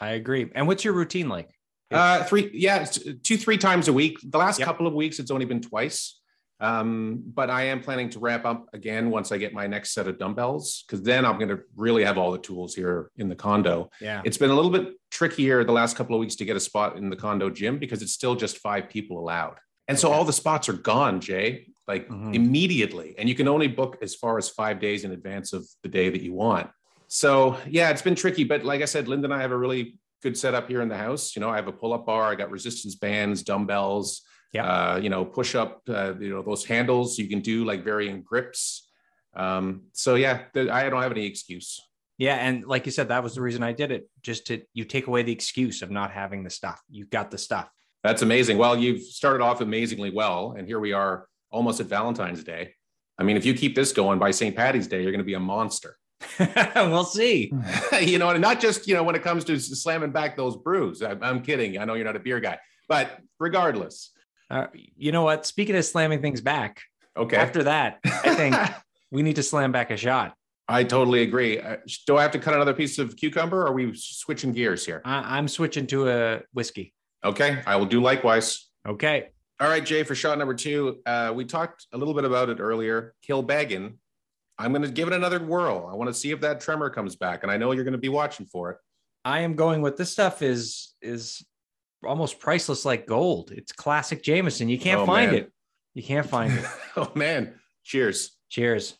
I 0.00 0.10
agree. 0.10 0.50
And 0.54 0.66
what's 0.66 0.84
your 0.84 0.94
routine 0.94 1.28
like? 1.28 1.50
Uh, 1.90 2.22
three, 2.24 2.50
yeah, 2.52 2.84
two, 2.84 3.36
three 3.38 3.56
times 3.56 3.88
a 3.88 3.92
week. 3.92 4.18
The 4.22 4.36
last 4.38 4.58
Yep. 4.58 4.66
couple 4.66 4.86
of 4.86 4.92
weeks, 4.92 5.18
it's 5.18 5.30
only 5.30 5.46
been 5.46 5.62
twice. 5.62 6.17
Um, 6.60 7.22
but 7.34 7.50
I 7.50 7.64
am 7.64 7.80
planning 7.80 8.10
to 8.10 8.18
wrap 8.18 8.44
up 8.44 8.68
again 8.72 9.10
once 9.10 9.30
I 9.30 9.38
get 9.38 9.52
my 9.52 9.66
next 9.66 9.92
set 9.94 10.08
of 10.08 10.18
dumbbells, 10.18 10.84
because 10.86 11.02
then 11.02 11.24
I'm 11.24 11.36
going 11.38 11.50
to 11.50 11.60
really 11.76 12.04
have 12.04 12.18
all 12.18 12.32
the 12.32 12.38
tools 12.38 12.74
here 12.74 13.10
in 13.16 13.28
the 13.28 13.36
condo. 13.36 13.90
Yeah. 14.00 14.22
It's 14.24 14.38
been 14.38 14.50
a 14.50 14.54
little 14.54 14.70
bit 14.70 14.94
trickier 15.10 15.62
the 15.64 15.72
last 15.72 15.96
couple 15.96 16.14
of 16.16 16.20
weeks 16.20 16.34
to 16.36 16.44
get 16.44 16.56
a 16.56 16.60
spot 16.60 16.96
in 16.96 17.10
the 17.10 17.16
condo 17.16 17.48
gym 17.50 17.78
because 17.78 18.02
it's 18.02 18.12
still 18.12 18.34
just 18.34 18.58
five 18.58 18.88
people 18.88 19.18
allowed. 19.18 19.58
And 19.86 19.98
so 19.98 20.10
all 20.10 20.24
the 20.24 20.32
spots 20.32 20.68
are 20.68 20.74
gone, 20.74 21.20
Jay, 21.20 21.68
like 21.86 22.08
Mhm. 22.08 22.34
immediately. 22.34 23.14
And 23.18 23.28
you 23.28 23.34
can 23.34 23.48
only 23.48 23.68
book 23.68 23.96
as 24.02 24.14
far 24.14 24.36
as 24.36 24.48
five 24.48 24.80
days 24.80 25.04
in 25.04 25.12
advance 25.12 25.52
of 25.52 25.66
the 25.82 25.88
day 25.88 26.10
that 26.10 26.20
you 26.20 26.34
want. 26.34 26.68
So 27.06 27.56
yeah, 27.66 27.88
it's 27.90 28.02
been 28.02 28.14
tricky. 28.14 28.44
But 28.44 28.64
like 28.64 28.82
I 28.82 28.84
said, 28.84 29.08
Linda 29.08 29.26
and 29.26 29.34
I 29.34 29.40
have 29.40 29.52
a 29.52 29.56
really 29.56 29.96
good 30.22 30.36
setup 30.36 30.68
here 30.68 30.82
in 30.82 30.88
the 30.88 30.96
house. 30.96 31.34
You 31.36 31.40
know, 31.40 31.48
I 31.48 31.56
have 31.56 31.68
a 31.68 31.72
pull-up 31.72 32.04
bar, 32.04 32.24
I 32.30 32.34
got 32.34 32.50
resistance 32.50 32.96
bands, 32.96 33.42
dumbbells, 33.42 34.22
Yeah. 34.52 34.64
uh, 34.64 34.96
you 34.96 35.10
know, 35.10 35.24
push 35.24 35.54
up, 35.54 35.82
uh, 35.88 36.14
you 36.18 36.30
know, 36.30 36.42
those 36.42 36.64
handles 36.64 37.18
you 37.18 37.28
can 37.28 37.40
do 37.40 37.64
like 37.64 37.84
varying 37.84 38.22
grips. 38.22 38.88
Um, 39.36 39.82
so 39.92 40.14
yeah, 40.14 40.44
th- 40.54 40.70
I 40.70 40.88
don't 40.88 41.02
have 41.02 41.12
any 41.12 41.26
excuse. 41.26 41.80
Yeah, 42.16 42.34
and 42.34 42.66
like 42.66 42.84
you 42.84 42.92
said, 42.92 43.08
that 43.08 43.22
was 43.22 43.34
the 43.34 43.42
reason 43.42 43.62
I 43.62 43.72
did 43.72 43.92
it. 43.92 44.08
Just 44.22 44.48
to 44.48 44.62
you 44.74 44.84
take 44.84 45.06
away 45.06 45.22
the 45.22 45.32
excuse 45.32 45.82
of 45.82 45.90
not 45.90 46.10
having 46.10 46.42
the 46.42 46.50
stuff. 46.50 46.82
You've 46.90 47.10
got 47.10 47.30
the 47.30 47.38
stuff. 47.38 47.68
That's 48.02 48.22
amazing. 48.22 48.58
Well, 48.58 48.76
you've 48.76 49.02
started 49.02 49.42
off 49.42 49.60
amazingly 49.60 50.10
well, 50.10 50.54
and 50.56 50.66
here 50.66 50.80
we 50.80 50.92
are 50.92 51.26
almost 51.50 51.80
at 51.80 51.86
Valentine's 51.86 52.42
Day. 52.42 52.74
I 53.18 53.22
mean, 53.22 53.36
if 53.36 53.44
you 53.44 53.54
keep 53.54 53.74
this 53.74 53.92
going 53.92 54.18
by 54.18 54.30
St. 54.32 54.54
Patty's 54.54 54.86
Day, 54.86 55.02
you're 55.02 55.12
going 55.12 55.20
to 55.20 55.24
be 55.24 55.34
a 55.34 55.40
monster. 55.40 55.96
we'll 56.74 57.04
see. 57.04 57.52
you 58.00 58.18
know, 58.18 58.30
and 58.30 58.40
not 58.40 58.60
just 58.60 58.88
you 58.88 58.94
know 58.94 59.04
when 59.04 59.14
it 59.14 59.22
comes 59.22 59.44
to 59.44 59.58
slamming 59.58 60.10
back 60.10 60.36
those 60.36 60.56
brews. 60.56 61.02
I, 61.02 61.16
I'm 61.22 61.42
kidding. 61.42 61.78
I 61.78 61.84
know 61.84 61.94
you're 61.94 62.04
not 62.04 62.16
a 62.16 62.20
beer 62.20 62.40
guy, 62.40 62.58
but 62.88 63.20
regardless, 63.38 64.10
Uh, 64.50 64.66
you 64.74 65.12
know 65.12 65.22
what? 65.22 65.46
Speaking 65.46 65.76
of 65.76 65.84
slamming 65.84 66.22
things 66.22 66.40
back, 66.40 66.82
okay. 67.16 67.36
after 67.36 67.64
that, 67.64 67.98
I 68.04 68.34
think 68.34 68.56
we 69.10 69.22
need 69.22 69.36
to 69.36 69.42
slam 69.42 69.72
back 69.72 69.90
a 69.90 69.96
shot. 69.96 70.34
I 70.68 70.84
totally 70.84 71.22
agree. 71.22 71.58
Uh, 71.58 71.76
do 72.06 72.16
I 72.18 72.22
have 72.22 72.30
to 72.32 72.38
cut 72.38 72.54
another 72.54 72.74
piece 72.74 72.98
of 72.98 73.16
cucumber? 73.16 73.62
Or 73.62 73.68
are 73.68 73.72
we 73.72 73.92
switching 73.94 74.52
gears 74.52 74.84
here? 74.84 75.00
I, 75.04 75.38
I'm 75.38 75.48
switching 75.48 75.86
to 75.88 76.08
a 76.08 76.40
whiskey. 76.52 76.92
Okay, 77.24 77.62
I 77.66 77.76
will 77.76 77.86
do 77.86 78.00
likewise. 78.00 78.68
Okay. 78.86 79.30
All 79.60 79.68
right, 79.68 79.84
Jay, 79.84 80.04
for 80.04 80.14
shot 80.14 80.38
number 80.38 80.54
two, 80.54 81.00
uh, 81.04 81.32
we 81.34 81.44
talked 81.44 81.86
a 81.92 81.98
little 81.98 82.14
bit 82.14 82.24
about 82.24 82.48
it 82.48 82.60
earlier. 82.60 83.14
Kilbeggan. 83.28 83.94
I'm 84.58 84.72
going 84.72 84.82
to 84.82 84.90
give 84.90 85.08
it 85.08 85.14
another 85.14 85.40
whirl. 85.40 85.88
I 85.90 85.94
want 85.94 86.08
to 86.08 86.14
see 86.14 86.30
if 86.30 86.40
that 86.40 86.60
tremor 86.60 86.90
comes 86.90 87.16
back, 87.16 87.42
and 87.42 87.50
I 87.50 87.56
know 87.56 87.72
you're 87.72 87.84
going 87.84 87.92
to 87.92 87.98
be 87.98 88.08
watching 88.08 88.46
for 88.46 88.70
it. 88.70 88.78
I 89.24 89.40
am 89.40 89.54
going 89.54 89.82
with 89.82 89.96
this 89.96 90.12
stuff 90.12 90.42
is 90.42 90.94
is 91.00 91.44
almost 92.04 92.38
priceless 92.40 92.84
like 92.84 93.06
gold. 93.06 93.50
It's 93.52 93.72
classic 93.72 94.22
Jameson. 94.22 94.68
You 94.68 94.78
can't 94.78 95.00
Oh, 95.00 95.06
find 95.06 95.32
man. 95.32 95.40
it. 95.42 95.52
You 95.94 96.02
can't 96.02 96.28
find 96.28 96.52
it. 96.52 96.64
oh 96.96 97.10
man, 97.14 97.54
cheers. 97.84 98.36
Cheers. 98.48 98.96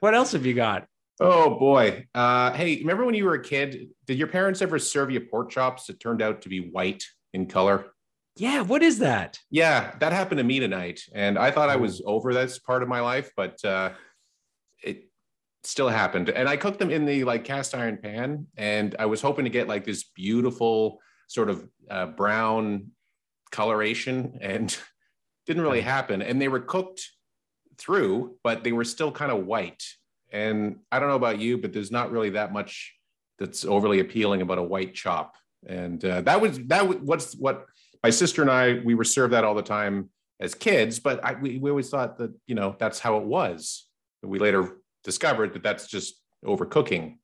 What 0.00 0.14
else 0.14 0.32
have 0.32 0.44
you 0.44 0.54
got? 0.54 0.86
Oh 1.20 1.58
boy. 1.58 2.06
Uh, 2.14 2.52
hey, 2.52 2.78
remember 2.80 3.04
when 3.04 3.14
you 3.14 3.24
were 3.24 3.34
a 3.34 3.42
kid? 3.42 3.88
Did 4.06 4.18
your 4.18 4.26
parents 4.26 4.60
ever 4.60 4.78
serve 4.78 5.10
you 5.10 5.20
pork 5.20 5.50
chops 5.50 5.86
that 5.86 6.00
turned 6.00 6.20
out 6.20 6.42
to 6.42 6.48
be 6.48 6.68
white 6.70 7.04
in 7.32 7.46
color? 7.46 7.86
Yeah, 8.36 8.62
what 8.62 8.82
is 8.82 8.98
that? 8.98 9.38
Yeah, 9.50 9.94
that 10.00 10.12
happened 10.12 10.38
to 10.38 10.44
me 10.44 10.58
tonight, 10.58 11.00
and 11.14 11.38
I 11.38 11.52
thought 11.52 11.70
I 11.70 11.76
was 11.76 12.02
over 12.04 12.34
this 12.34 12.58
part 12.58 12.82
of 12.82 12.88
my 12.88 13.00
life, 13.00 13.30
but 13.36 13.64
uh, 13.64 13.90
still 15.66 15.88
happened. 15.88 16.30
And 16.30 16.48
I 16.48 16.56
cooked 16.56 16.78
them 16.78 16.90
in 16.90 17.04
the 17.04 17.24
like 17.24 17.44
cast 17.44 17.74
iron 17.74 17.98
pan, 17.98 18.46
and 18.56 18.94
I 18.98 19.06
was 19.06 19.20
hoping 19.20 19.44
to 19.44 19.50
get 19.50 19.68
like 19.68 19.84
this 19.84 20.04
beautiful 20.04 21.00
sort 21.26 21.50
of 21.50 21.68
uh, 21.90 22.06
brown 22.06 22.90
coloration, 23.50 24.38
and 24.40 24.76
didn't 25.46 25.62
really 25.62 25.80
happen. 25.80 26.22
And 26.22 26.40
they 26.40 26.48
were 26.48 26.60
cooked 26.60 27.08
through, 27.78 28.36
but 28.42 28.64
they 28.64 28.72
were 28.72 28.84
still 28.84 29.12
kind 29.12 29.32
of 29.32 29.46
white. 29.46 29.82
And 30.32 30.80
I 30.90 30.98
don't 30.98 31.08
know 31.08 31.16
about 31.16 31.38
you, 31.38 31.58
but 31.58 31.72
there's 31.72 31.90
not 31.90 32.10
really 32.10 32.30
that 32.30 32.52
much 32.52 32.94
that's 33.38 33.64
overly 33.64 34.00
appealing 34.00 34.42
about 34.42 34.58
a 34.58 34.62
white 34.62 34.94
chop. 34.94 35.36
And 35.66 36.04
uh, 36.04 36.20
that 36.22 36.40
was 36.40 36.58
that 36.66 36.86
was 36.86 36.98
what's 36.98 37.34
what 37.36 37.66
my 38.02 38.10
sister 38.10 38.42
and 38.42 38.50
I 38.50 38.80
we 38.84 38.94
were 38.94 39.04
served 39.04 39.32
that 39.32 39.44
all 39.44 39.54
the 39.54 39.62
time 39.62 40.10
as 40.40 40.54
kids, 40.54 40.98
but 40.98 41.24
I, 41.24 41.34
we, 41.34 41.58
we 41.58 41.70
always 41.70 41.88
thought 41.88 42.18
that 42.18 42.32
you 42.46 42.54
know 42.54 42.76
that's 42.78 42.98
how 42.98 43.16
it 43.18 43.24
was. 43.24 43.88
We 44.22 44.38
later 44.38 44.78
discovered 45.04 45.52
that 45.54 45.62
that's 45.62 45.86
just 45.86 46.20
overcooking 46.44 47.18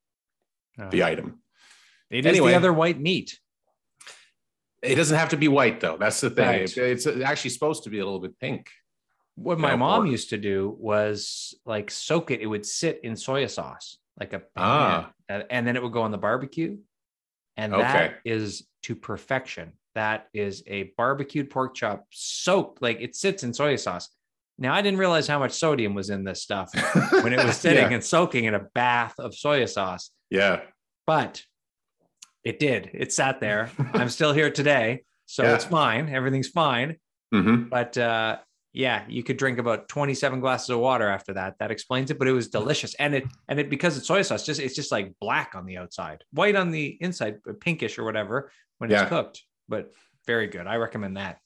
the 0.91 1.03
item. 1.05 1.41
It 2.11 2.25
is 2.25 2.31
Anyway. 2.31 2.51
the 2.53 2.57
other 2.57 2.73
white 2.73 3.01
meat. 3.01 3.39
It 4.83 4.95
doesn't 4.95 5.17
have 5.17 5.29
to 5.31 5.37
be 5.37 5.49
white 5.49 5.81
though. 5.81 5.97
That's 5.99 6.21
the 6.21 6.31
thing. 6.31 6.47
Right. 6.47 6.77
It's, 6.77 7.07
actually 7.07 7.51
supposed 7.51 7.85
to 7.85 7.91
be 7.91 7.99
a 7.99 8.05
little 8.05 8.21
bit 8.21 8.39
pink. 8.39 8.71
What 9.35 9.59
my 9.59 9.77
mom 9.77 10.03
pork. 10.03 10.11
used 10.11 10.31
to 10.31 10.39
do 10.39 10.75
was 10.79 11.55
like 11.67 11.91
soak 11.91 12.31
it. 12.31 12.41
It 12.41 12.47
would 12.47 12.65
sit 12.67 13.01
in 13.03 13.17
soy 13.17 13.47
sauce, 13.47 13.99
like 14.19 14.33
a 14.33 14.43
Ah. 14.57 15.13
and 15.29 15.67
then 15.67 15.77
it 15.77 15.83
would 15.83 15.93
go 15.93 16.03
on 16.03 16.11
the 16.11 16.19
barbecue. 16.19 16.79
And 17.57 17.75
Okay. 17.75 17.83
that 17.83 18.15
is 18.25 18.67
to 18.85 18.95
perfection. 18.97 19.73
That 19.95 20.29
is 20.33 20.63
a 20.67 20.93
barbecued 20.97 21.51
pork 21.51 21.75
chop 21.75 22.07
soaked, 22.11 22.81
like 22.81 23.01
it 23.01 23.15
sits 23.17 23.43
in 23.43 23.53
soy 23.53 23.77
sauce. 23.77 24.09
Now 24.61 24.75
I 24.75 24.83
didn't 24.83 24.99
realize 25.01 25.27
how 25.27 25.39
much 25.39 25.53
sodium 25.53 25.95
was 25.95 26.11
in 26.11 26.23
this 26.23 26.43
stuff 26.43 26.71
when 27.23 27.33
it 27.33 27.45
was 27.45 27.57
sitting 27.67 27.85
yeah. 27.89 27.95
and 27.95 28.05
soaking 28.05 28.45
in 28.45 28.55
a 28.55 28.61
bath 28.75 29.15
of 29.19 29.35
soy 29.35 29.65
sauce, 29.65 30.11
yeah. 30.31 30.61
but 31.07 31.43
it 32.45 32.59
did. 32.59 32.91
It 32.93 33.13
sat 33.13 33.41
there. 33.41 33.71
I'm 33.95 34.09
still 34.11 34.33
here 34.35 34.51
today, 34.51 35.05
so 35.27 35.43
Yeah. 35.43 35.55
it's 35.55 35.65
fine. 35.65 36.09
Everything's 36.11 36.49
fine. 36.49 36.97
Mhm. 37.35 37.71
But 37.71 37.97
uh, 37.97 38.39
yeah, 38.73 39.05
you 39.09 39.23
could 39.23 39.37
drink 39.37 39.59
about 39.59 39.89
27 39.89 40.41
glasses 40.41 40.71
of 40.71 40.79
water 40.79 41.09
after 41.09 41.33
that. 41.35 41.55
That 41.59 41.71
explains 41.71 42.11
it. 42.11 42.19
But 42.19 42.29
it 42.29 42.33
was 42.33 42.49
delicious, 42.49 42.95
and 42.95 43.15
it 43.15 43.25
and 43.49 43.59
it 43.59 43.71
because 43.71 43.97
it's 43.97 44.07
soy 44.07 44.23
sauce, 44.23 44.45
just 44.45 44.61
it's 44.61 44.75
just 44.75 44.93
like 44.93 45.13
black 45.21 45.55
on 45.55 45.65
the 45.67 45.77
outside, 45.79 46.23
white 46.33 46.55
on 46.57 46.71
the 46.71 46.97
inside, 47.01 47.39
pinkish 47.61 47.99
or 47.99 48.05
whatever 48.05 48.51
when 48.79 48.91
Yeah. 48.91 49.03
it's 49.03 49.09
cooked. 49.09 49.43
But 49.69 49.93
very 50.27 50.49
good. 50.49 50.67
I 50.67 50.77
recommend 50.77 51.17
that. 51.17 51.39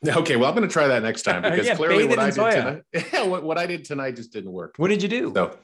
Okay, 0.08 0.36
well, 0.36 0.48
I'm 0.48 0.54
going 0.54 0.66
to 0.68 0.72
try 0.72 0.86
that 0.88 1.02
next 1.02 1.22
time 1.22 1.42
because 1.50 1.66
Yeah, 1.66 1.74
clearly 1.74 2.04
what 2.06 2.18
I 2.18 2.26
did 2.30 2.34
soya. 2.38 2.82
tonight, 2.92 3.26
what, 3.28 3.42
what 3.42 3.58
I 3.58 3.66
did 3.66 3.84
tonight 3.84 4.16
just 4.16 4.32
didn't 4.32 4.52
work. 4.52 4.74
What 4.76 4.88
did 4.88 5.02
you 5.02 5.08
do? 5.08 5.32
So, 5.34 5.58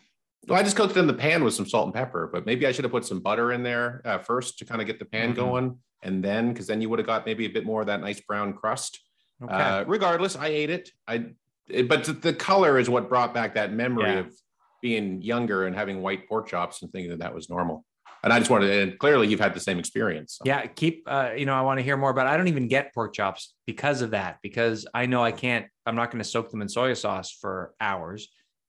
well, 0.48 0.58
I 0.58 0.62
just 0.62 0.76
cooked 0.76 0.96
it 0.96 1.00
in 1.00 1.06
the 1.06 1.14
pan 1.14 1.44
with 1.44 1.54
some 1.54 1.66
salt 1.66 1.86
and 1.86 1.94
pepper, 1.94 2.28
but 2.32 2.44
maybe 2.44 2.66
I 2.66 2.72
should 2.72 2.84
have 2.84 2.90
put 2.92 3.04
some 3.06 3.20
butter 3.20 3.52
in 3.52 3.62
there 3.62 4.02
uh, 4.04 4.18
first 4.18 4.58
to 4.58 4.64
kind 4.64 4.80
of 4.80 4.86
get 4.86 4.98
the 4.98 5.04
pan 5.04 5.32
Mhm. 5.32 5.36
going, 5.36 5.78
and 6.02 6.22
then 6.22 6.52
because 6.52 6.66
then 6.66 6.80
you 6.80 6.88
would 6.90 6.98
have 6.98 7.06
got 7.06 7.24
maybe 7.26 7.46
a 7.46 7.48
bit 7.48 7.64
more 7.64 7.80
of 7.80 7.86
that 7.86 8.00
nice 8.00 8.20
brown 8.20 8.52
crust. 8.54 9.00
okay. 9.42 9.52
Uh, 9.54 9.84
regardless, 9.84 10.36
I 10.36 10.48
ate 10.48 10.70
it. 10.70 10.90
I, 11.06 11.26
it, 11.68 11.88
but 11.88 12.04
the, 12.04 12.12
the 12.12 12.32
color 12.34 12.78
is 12.78 12.90
what 12.90 13.08
brought 13.08 13.32
back 13.32 13.54
that 13.54 13.72
memory 13.72 14.10
Yeah. 14.12 14.18
of 14.20 14.34
being 14.82 15.22
younger 15.22 15.64
and 15.66 15.74
having 15.74 16.02
white 16.02 16.28
pork 16.28 16.46
chops 16.48 16.82
and 16.82 16.92
thinking 16.92 17.10
that 17.10 17.20
that 17.20 17.34
was 17.34 17.48
normal. 17.48 17.86
And 18.25 18.33
I 18.33 18.38
just 18.38 18.50
wanted, 18.50 18.71
and 18.71 18.99
clearly 18.99 19.28
you've 19.28 19.38
had 19.38 19.52
the 19.52 19.61
same 19.61 19.78
experience. 19.78 20.37
so. 20.38 20.45
yeah, 20.47 20.66
keep. 20.66 21.04
Uh, 21.07 21.33
you 21.37 21.45
know, 21.45 21.54
I 21.54 21.61
want 21.61 21.78
to 21.78 21.85
hear 21.85 21.99
more 21.99 22.09
about. 22.09 22.26
I 22.26 22.38
don't 22.38 22.49
even 22.49 22.69
get 22.69 22.95
pork 22.95 23.12
chops 23.12 23.54
because 23.66 24.00
of 24.00 24.12
that. 24.12 24.38
Because 24.43 24.87
I 24.95 25.04
know 25.04 25.23
I 25.23 25.31
can't. 25.31 25.66
I'm 25.85 25.95
not 25.95 26.11
going 26.11 26.23
to 26.23 26.28
soak 26.28 26.50
them 26.50 26.62
in 26.62 26.69
soy 26.71 26.95
sauce 26.95 27.31
for 27.31 27.75
hours, 27.83 28.28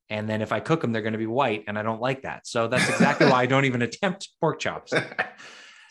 and 0.10 0.30
then 0.30 0.42
if 0.42 0.52
I 0.52 0.60
cook 0.60 0.82
them, 0.82 0.92
they're 0.92 1.02
going 1.02 1.14
to 1.14 1.20
be 1.20 1.26
white, 1.26 1.64
and 1.68 1.80
I 1.80 1.84
don't 1.84 2.02
like 2.02 2.24
that. 2.24 2.46
So 2.46 2.68
that's 2.68 2.90
exactly 2.90 3.28
why 3.28 3.44
I 3.44 3.46
don't 3.46 3.64
even 3.64 3.82
attempt 3.90 4.30
pork 4.42 4.60
chops. 4.60 4.94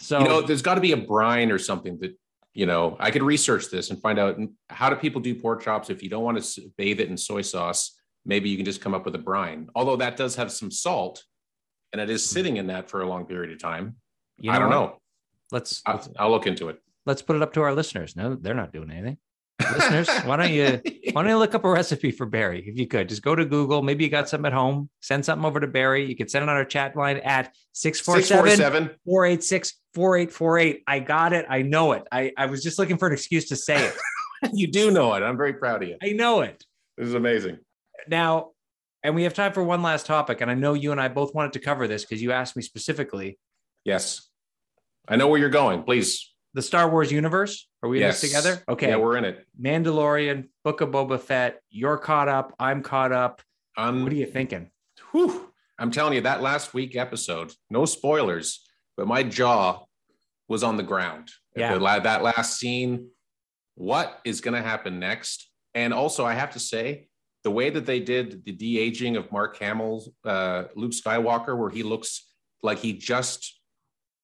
So 0.01 0.19
you 0.19 0.25
know, 0.27 0.43
there's 0.43 0.61
got 0.61 0.75
to 0.75 0.83
be 0.83 0.93
a 0.93 0.99
brine 0.99 1.51
or 1.51 1.59
something 1.59 1.99
that 2.01 2.15
you 2.53 2.67
know. 2.67 2.97
I 3.01 3.11
could 3.11 3.23
research 3.23 3.71
this 3.71 3.89
and 3.89 3.99
find 4.03 4.19
out 4.19 4.39
how 4.69 4.91
do 4.91 4.97
people 4.97 5.23
do 5.23 5.35
pork 5.35 5.63
chops 5.63 5.89
if 5.89 6.03
you 6.03 6.11
don't 6.11 6.23
want 6.23 6.43
to 6.43 6.73
bathe 6.77 7.01
it 7.01 7.09
in 7.09 7.17
soy 7.17 7.41
sauce. 7.41 7.99
Maybe 8.27 8.51
you 8.51 8.57
can 8.57 8.67
just 8.67 8.83
come 8.83 8.93
up 8.93 9.07
with 9.07 9.15
a 9.15 9.19
brine. 9.19 9.69
Although 9.75 9.97
that 9.97 10.19
does 10.19 10.37
have 10.37 10.53
some 10.53 10.71
salt, 10.71 11.23
and 11.95 12.01
it 12.01 12.11
is 12.11 12.29
sitting 12.29 12.57
in 12.57 12.67
that 12.67 12.91
for 12.91 13.03
a 13.03 13.07
long 13.07 13.25
period 13.25 13.53
of 13.53 13.61
time. 13.61 13.95
you 14.37 14.51
I 14.51 14.59
don't 14.59 14.69
what? 14.69 14.75
know. 14.75 14.99
Let's 15.53 15.81
I'll, 15.87 16.05
I'll 16.19 16.31
look 16.31 16.49
into 16.49 16.69
it. 16.69 16.81
let's 17.07 17.23
put 17.23 17.37
it 17.37 17.43
up 17.43 17.53
to 17.53 17.63
our 17.63 17.73
listeners. 17.73 18.17
No, 18.17 18.35
they're 18.35 18.53
not 18.53 18.73
doing 18.73 18.91
anything. 18.91 19.17
listeners, 19.73 20.09
why 20.25 20.37
don't 20.37 20.53
you 20.53 20.81
why 21.13 21.23
don't 21.23 21.31
you 21.31 21.39
look 21.39 21.55
up 21.55 21.65
a 21.65 21.71
recipe 21.71 22.11
for 22.11 22.27
Barry 22.27 22.65
if 22.67 22.77
you 22.77 22.89
could? 22.89 23.09
Just 23.09 23.23
go 23.23 23.37
to 23.37 23.45
Google. 23.45 23.81
Maybe 23.81 24.03
you 24.03 24.11
got 24.11 24.29
something 24.29 24.47
at 24.47 24.53
home. 24.53 24.91
Send 25.03 25.25
something 25.25 25.47
over 25.47 25.61
to 25.61 25.69
Barry. 25.69 26.05
You 26.05 26.17
could 26.17 26.29
send 26.29 26.43
it 26.43 26.49
on 26.49 26.57
our 26.57 26.65
chat 26.65 26.97
line 26.97 27.19
at 27.19 27.55
647 27.75 28.51
647. 28.51 28.99
486 29.05 29.75
4848. 29.95 30.83
I 30.89 30.99
got 30.99 31.33
it. 31.33 31.47
I 31.49 31.63
know 31.63 31.93
it. 31.93 32.03
I, 32.11 32.33
I 32.37 32.47
was 32.47 32.65
just 32.65 32.81
looking 32.81 32.99
for 32.99 33.07
an 33.07 33.15
excuse 33.15 33.49
to 33.51 33.57
say 33.57 33.87
it. 33.87 33.95
you 34.53 34.67
do 34.67 34.91
know 34.91 35.15
it. 35.15 35.23
I'm 35.23 35.37
very 35.37 35.53
proud 35.53 35.85
of 35.85 35.89
you. 35.89 35.97
I 36.03 36.09
know 36.09 36.41
it. 36.41 36.65
This 36.99 37.07
is 37.07 37.15
amazing. 37.15 37.59
Now, 38.09 38.51
and 39.05 39.15
we 39.15 39.23
have 39.23 39.35
time 39.35 39.53
for 39.53 39.63
one 39.63 39.83
last 39.83 40.07
topic. 40.07 40.41
And 40.41 40.51
I 40.51 40.55
know 40.55 40.75
you 40.75 40.91
and 40.91 41.01
I 41.01 41.07
both 41.09 41.35
wanted 41.35 41.53
to 41.53 41.61
cover 41.61 41.87
this 41.87 42.05
because 42.05 42.21
you 42.23 42.33
asked 42.33 42.57
me 42.57 42.63
specifically 42.63 43.39
Yes. 43.85 44.29
I 45.07 45.17
know 45.17 45.29
where 45.29 45.39
you're 45.39 45.51
going. 45.51 45.83
Please. 45.83 46.33
the 46.55 46.63
Star 46.63 46.89
Wars 46.89 47.13
universe. 47.13 47.69
Are 47.83 47.89
we 47.91 48.03
in 48.03 48.09
this 48.09 48.23
together? 48.23 48.63
Okay. 48.69 48.89
Yeah, 48.89 48.97
we're 48.97 49.19
in 49.19 49.25
it. 49.27 49.47
Mandalorian, 49.61 50.49
Book 50.65 50.81
of 50.81 50.89
Boba 50.89 51.21
Fett. 51.21 51.61
You're 51.69 51.99
caught 51.99 52.29
up. 52.29 52.55
I'm 52.59 52.83
caught 52.83 53.13
up. 53.13 53.43
Um, 53.77 54.03
What 54.05 54.13
are 54.13 54.17
you 54.17 54.27
thinking? 54.27 54.71
whew. 55.13 55.51
I'm 55.79 55.91
telling 55.91 56.15
you, 56.15 56.21
that 56.23 56.41
last 56.41 56.73
week 56.73 56.97
episode, 56.97 57.53
no 57.69 57.85
spoilers, 57.85 58.65
but 58.97 59.07
my 59.09 59.23
jaw 59.25 59.85
was 60.49 60.63
on 60.63 60.77
the 60.77 60.83
ground. 60.83 61.31
Yeah. 61.57 61.75
The 61.75 62.01
that 62.05 62.23
last 62.23 62.59
scene, 62.59 63.09
what 63.75 64.21
is 64.25 64.41
going 64.41 64.55
to 64.55 64.67
happen 64.67 64.99
next? 65.01 65.51
And 65.75 65.93
also, 65.93 66.25
I 66.25 66.35
have 66.35 66.53
to 66.53 66.61
say, 66.61 67.09
the 67.45 67.51
way 67.51 67.71
that 67.71 67.87
they 67.87 68.01
did 68.01 68.45
the 68.45 68.53
de 68.53 68.79
aging 68.79 69.17
of 69.17 69.31
Mark 69.31 69.59
Hamill's 69.59 70.09
uh, 70.25 70.65
Luke 70.75 70.93
Skywalker, 70.93 71.57
where 71.57 71.71
he 71.71 71.83
looks 71.83 72.33
like 72.63 72.79
he 72.79 72.95
just, 72.95 73.61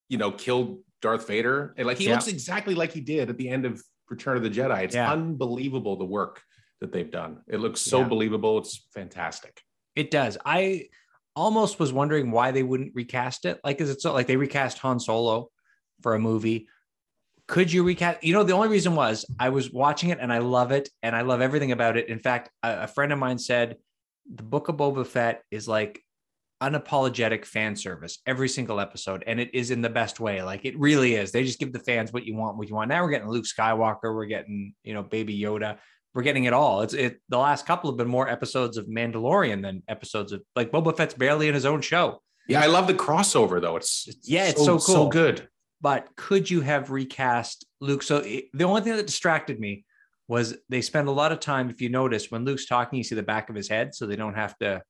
you 0.09 0.17
know, 0.17 0.31
killed 0.31 0.79
Darth 1.01 1.27
Vader, 1.27 1.73
and 1.77 1.87
like 1.87 1.97
he 1.97 2.05
Yeah. 2.05 2.13
looks 2.13 2.27
exactly 2.27 2.73
like 2.75 2.91
he 2.91 3.01
did 3.01 3.29
at 3.29 3.37
the 3.37 3.47
end 3.47 3.65
of 3.65 3.81
Return 4.09 4.35
of 4.37 4.43
the 4.43 4.49
Jedi. 4.49 4.83
It's 4.83 4.95
Yeah. 4.95 5.11
unbelievable 5.11 5.95
the 5.95 6.05
work 6.05 6.41
that 6.81 6.91
they've 6.91 7.09
done. 7.11 7.43
It 7.47 7.59
looks 7.59 7.79
so 7.79 7.99
Yeah. 7.99 8.07
believable. 8.07 8.57
It's 8.57 8.87
fantastic. 8.93 9.61
It 9.95 10.09
does. 10.09 10.37
I 10.43 10.89
almost 11.35 11.79
was 11.79 11.93
wondering 11.93 12.31
why 12.31 12.51
they 12.51 12.63
wouldn't 12.63 12.93
recast 12.95 13.45
it. 13.45 13.59
Like, 13.63 13.79
is 13.79 13.89
it 13.89 14.01
so 14.01 14.13
like 14.13 14.25
they 14.27 14.35
recast 14.35 14.79
Han 14.79 14.99
Solo 14.99 15.49
for 16.01 16.15
a 16.15 16.19
movie? 16.19 16.67
Could 17.51 17.69
you 17.73 17.83
recast? 17.83 18.23
You 18.23 18.33
know, 18.33 18.43
the 18.43 18.53
only 18.53 18.69
reason 18.69 18.95
was 18.95 19.25
I 19.37 19.49
was 19.49 19.73
watching 19.73 20.09
it 20.09 20.19
and 20.21 20.31
I 20.31 20.37
love 20.37 20.71
it 20.71 20.87
and 21.03 21.13
I 21.13 21.19
love 21.21 21.41
everything 21.41 21.73
about 21.73 21.97
it. 21.97 22.07
In 22.07 22.17
fact, 22.17 22.49
a, 22.63 22.83
a 22.83 22.87
friend 22.87 23.11
of 23.11 23.19
mine 23.19 23.37
said 23.37 23.75
the 24.33 24.41
Book 24.41 24.69
of 24.69 24.77
Boba 24.77 25.05
Fett 25.05 25.43
is 25.51 25.67
like 25.67 26.01
unapologetic 26.63 27.43
fan 27.43 27.75
service 27.75 28.19
every 28.25 28.47
single 28.47 28.79
episode, 28.79 29.25
and 29.27 29.37
it 29.37 29.53
is 29.53 29.69
in 29.69 29.81
the 29.81 29.89
best 29.89 30.21
way. 30.21 30.41
Like 30.41 30.63
it 30.63 30.79
really 30.79 31.15
is. 31.15 31.33
They 31.33 31.43
just 31.43 31.59
give 31.59 31.73
the 31.73 31.79
fans 31.79 32.13
what 32.13 32.25
you 32.25 32.37
want, 32.37 32.57
what 32.57 32.69
you 32.69 32.75
want. 32.75 32.87
Now 32.87 33.03
we're 33.03 33.09
getting 33.09 33.27
Luke 33.27 33.43
Skywalker, 33.45 34.15
we're 34.15 34.27
getting 34.27 34.73
you 34.85 34.93
know 34.93 35.03
Baby 35.03 35.37
Yoda, 35.37 35.77
we're 36.13 36.23
getting 36.23 36.45
it 36.45 36.53
all. 36.53 36.83
It's 36.83 36.93
it. 36.93 37.19
The 37.27 37.37
last 37.37 37.65
couple 37.65 37.91
have 37.91 37.97
been 37.97 38.07
more 38.07 38.29
episodes 38.29 38.77
of 38.77 38.85
Mandalorian 38.85 39.61
than 39.61 39.83
episodes 39.89 40.31
of 40.31 40.41
like 40.55 40.71
Boba 40.71 40.95
Fett's 40.95 41.15
barely 41.15 41.49
in 41.49 41.53
his 41.53 41.65
own 41.65 41.81
show. 41.81 42.21
Yeah, 42.47 42.61
I 42.61 42.67
love 42.67 42.87
the 42.87 42.93
crossover 42.93 43.59
though. 43.59 43.75
It's, 43.75 44.07
it's 44.07 44.29
Yeah, 44.29 44.45
it's 44.47 44.63
so 44.63 44.77
so 44.77 44.95
cool. 44.95 45.09
good. 45.09 45.49
But 45.81 46.15
could 46.15 46.49
you 46.49 46.61
have 46.61 46.91
recast 46.91 47.65
Luke? 47.79 48.03
So 48.03 48.17
it, 48.17 48.45
the 48.53 48.65
only 48.65 48.81
thing 48.81 48.95
that 48.95 49.07
distracted 49.07 49.59
me 49.59 49.85
was 50.27 50.57
they 50.69 50.81
spend 50.81 51.07
a 51.07 51.11
lot 51.11 51.31
of 51.31 51.39
time. 51.39 51.69
If 51.69 51.81
you 51.81 51.89
notice, 51.89 52.31
when 52.31 52.45
Luke's 52.45 52.65
talking, 52.65 52.97
you 52.97 53.03
see 53.03 53.15
the 53.15 53.23
back 53.23 53.49
of 53.49 53.55
his 53.55 53.67
head, 53.67 53.93
so 53.93 54.05
they 54.05 54.15
don't 54.15 54.35
have 54.35 54.57
to 54.59 54.81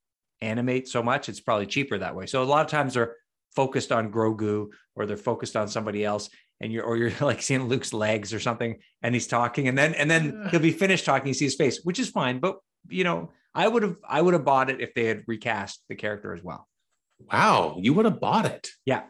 animate 0.41 0.87
so 0.87 1.01
much. 1.01 1.29
It's 1.29 1.39
probably 1.39 1.65
cheaper 1.65 1.97
that 1.97 2.15
way. 2.15 2.25
So 2.25 2.43
a 2.43 2.45
lot 2.45 2.65
of 2.65 2.71
times 2.71 2.93
they're 2.93 3.15
focused 3.55 3.91
on 3.91 4.11
Grogu 4.11 4.67
or 4.95 5.05
they're 5.05 5.17
focused 5.17 5.55
on 5.55 5.67
somebody 5.67 6.03
else, 6.05 6.29
and 6.59 6.71
you're 6.71 6.83
or 6.83 6.97
you're 6.97 7.11
like 7.21 7.41
seeing 7.41 7.67
Luke's 7.67 7.93
legs 7.93 8.33
or 8.33 8.39
something, 8.39 8.77
and 9.01 9.15
he's 9.15 9.27
talking, 9.27 9.67
and 9.67 9.77
then 9.77 9.93
and 9.93 10.11
then 10.11 10.47
he'll 10.51 10.59
be 10.59 10.71
finished 10.71 11.05
talking. 11.05 11.27
You 11.27 11.33
see 11.33 11.45
his 11.45 11.55
face, 11.55 11.81
which 11.83 11.99
is 11.99 12.09
fine. 12.09 12.39
But 12.39 12.57
you 12.89 13.03
know, 13.03 13.31
I 13.53 13.67
would 13.67 13.83
have 13.83 13.95
I 14.07 14.21
would 14.21 14.33
have 14.33 14.45
bought 14.45 14.69
it 14.69 14.81
if 14.81 14.93
they 14.93 15.05
had 15.05 15.23
recast 15.27 15.83
the 15.89 15.95
character 15.95 16.33
as 16.33 16.43
well. 16.43 16.67
Wow, 17.31 17.77
you 17.79 17.93
would 17.93 18.05
have 18.05 18.19
bought 18.19 18.45
it. 18.45 18.69
Yeah. 18.85 19.03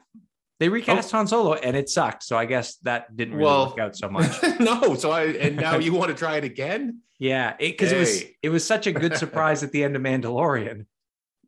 They 0.62 0.70
recast 0.70 1.12
Han 1.12 1.26
Solo 1.26 1.54
and 1.56 1.76
it 1.76 1.90
sucked. 1.90 2.22
So 2.22 2.38
I 2.38 2.46
guess 2.46 2.76
that 2.84 3.18
didn't 3.18 3.34
really 3.34 3.46
Well- 3.46 3.70
work 3.70 3.80
out 3.80 3.98
so 3.98 4.08
much. 4.10 4.32
no, 4.60 4.94
so 4.94 5.10
I 5.10 5.24
and 5.46 5.56
now 5.56 5.78
you 5.86 5.92
want 5.92 6.10
to 6.12 6.16
try 6.16 6.38
it 6.38 6.44
again? 6.44 7.00
Yeah. 7.18 7.56
Because 7.58 7.92
it, 7.92 7.98
was 7.98 8.20
Hey. 8.22 8.38
it 8.44 8.50
was 8.50 8.64
such 8.64 8.86
a 8.86 8.92
good 8.92 9.18
surprise 9.24 9.64
at 9.64 9.72
the 9.72 9.84
end 9.84 9.96
of 9.96 10.04
Mandalorian 10.04 10.86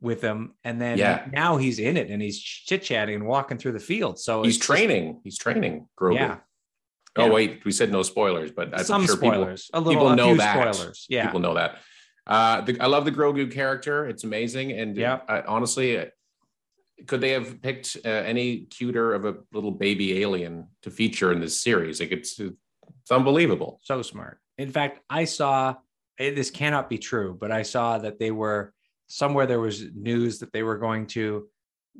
with 0.00 0.20
him. 0.20 0.54
And 0.64 0.80
then 0.82 0.98
Yeah. 0.98 1.28
now 1.32 1.58
he's 1.58 1.78
in 1.78 1.96
it 1.96 2.10
and 2.10 2.20
he's 2.20 2.40
chit-chatting 2.40 3.14
and 3.14 3.24
walking 3.24 3.56
through 3.56 3.72
the 3.72 3.78
field. 3.80 4.18
So 4.18 4.42
He's 4.42 4.56
it's 4.56 4.58
just- 4.58 4.66
training. 4.66 5.20
He's 5.22 5.38
training 5.38 5.86
Grogu. 5.96 6.14
Yeah. 6.16 6.36
Oh 7.16 7.26
Yeah. 7.26 7.30
wait, 7.32 7.64
we 7.64 7.70
said 7.70 7.92
no 7.92 8.02
spoilers, 8.02 8.50
but 8.50 8.76
I'm 8.76 8.82
Some 8.84 9.06
sure 9.06 9.14
people- 9.16 9.30
spoilers. 9.30 9.70
a 9.72 9.78
little 9.78 9.92
people 9.92 10.08
a 10.08 10.16
know 10.16 10.28
few 10.30 10.38
that. 10.38 10.74
spoilers. 10.74 11.06
Yeah. 11.08 11.26
People 11.26 11.38
know 11.38 11.54
that. 11.54 11.78
Uh, 12.26 12.62
the, 12.62 12.80
I 12.80 12.86
love 12.86 13.04
the 13.04 13.12
Grogu 13.12 13.48
character. 13.52 14.06
It's 14.08 14.24
amazing. 14.24 14.72
And 14.72 14.96
Yeah. 14.96 15.20
I, 15.28 15.42
honestly, 15.42 16.04
could 17.06 17.20
they 17.20 17.30
have 17.30 17.60
picked 17.60 17.96
uh, 18.04 18.08
any 18.08 18.60
cuter 18.66 19.14
of 19.14 19.24
a 19.24 19.36
little 19.52 19.70
baby 19.70 20.22
alien 20.22 20.68
to 20.82 20.90
feature 20.90 21.32
in 21.32 21.40
this 21.40 21.60
series? 21.60 22.00
Like 22.00 22.12
it's 22.12 22.38
it's 22.38 23.10
unbelievable. 23.10 23.80
so 23.82 24.02
smart. 24.02 24.38
In 24.58 24.70
fact, 24.70 25.00
I 25.10 25.24
saw 25.24 25.74
eh, 26.18 26.34
this 26.34 26.50
cannot 26.50 26.88
be 26.88 26.98
true, 26.98 27.36
but 27.38 27.50
I 27.50 27.62
saw 27.62 27.98
that 27.98 28.18
they 28.18 28.30
were 28.30 28.72
somewhere 29.08 29.46
there 29.46 29.60
was 29.60 29.84
news 29.94 30.38
that 30.38 30.52
they 30.52 30.62
were 30.62 30.78
going 30.78 31.06
to, 31.08 31.48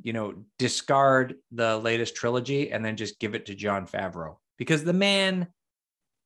you 0.01 0.13
know, 0.13 0.45
discard 0.57 1.35
the 1.51 1.77
latest 1.77 2.15
trilogy 2.15 2.71
and 2.71 2.83
then 2.83 2.95
just 2.95 3.19
give 3.19 3.35
it 3.35 3.45
to 3.47 3.55
Jon 3.55 3.85
Favreau 3.85 4.37
because 4.57 4.83
the 4.83 4.93
man 4.93 5.47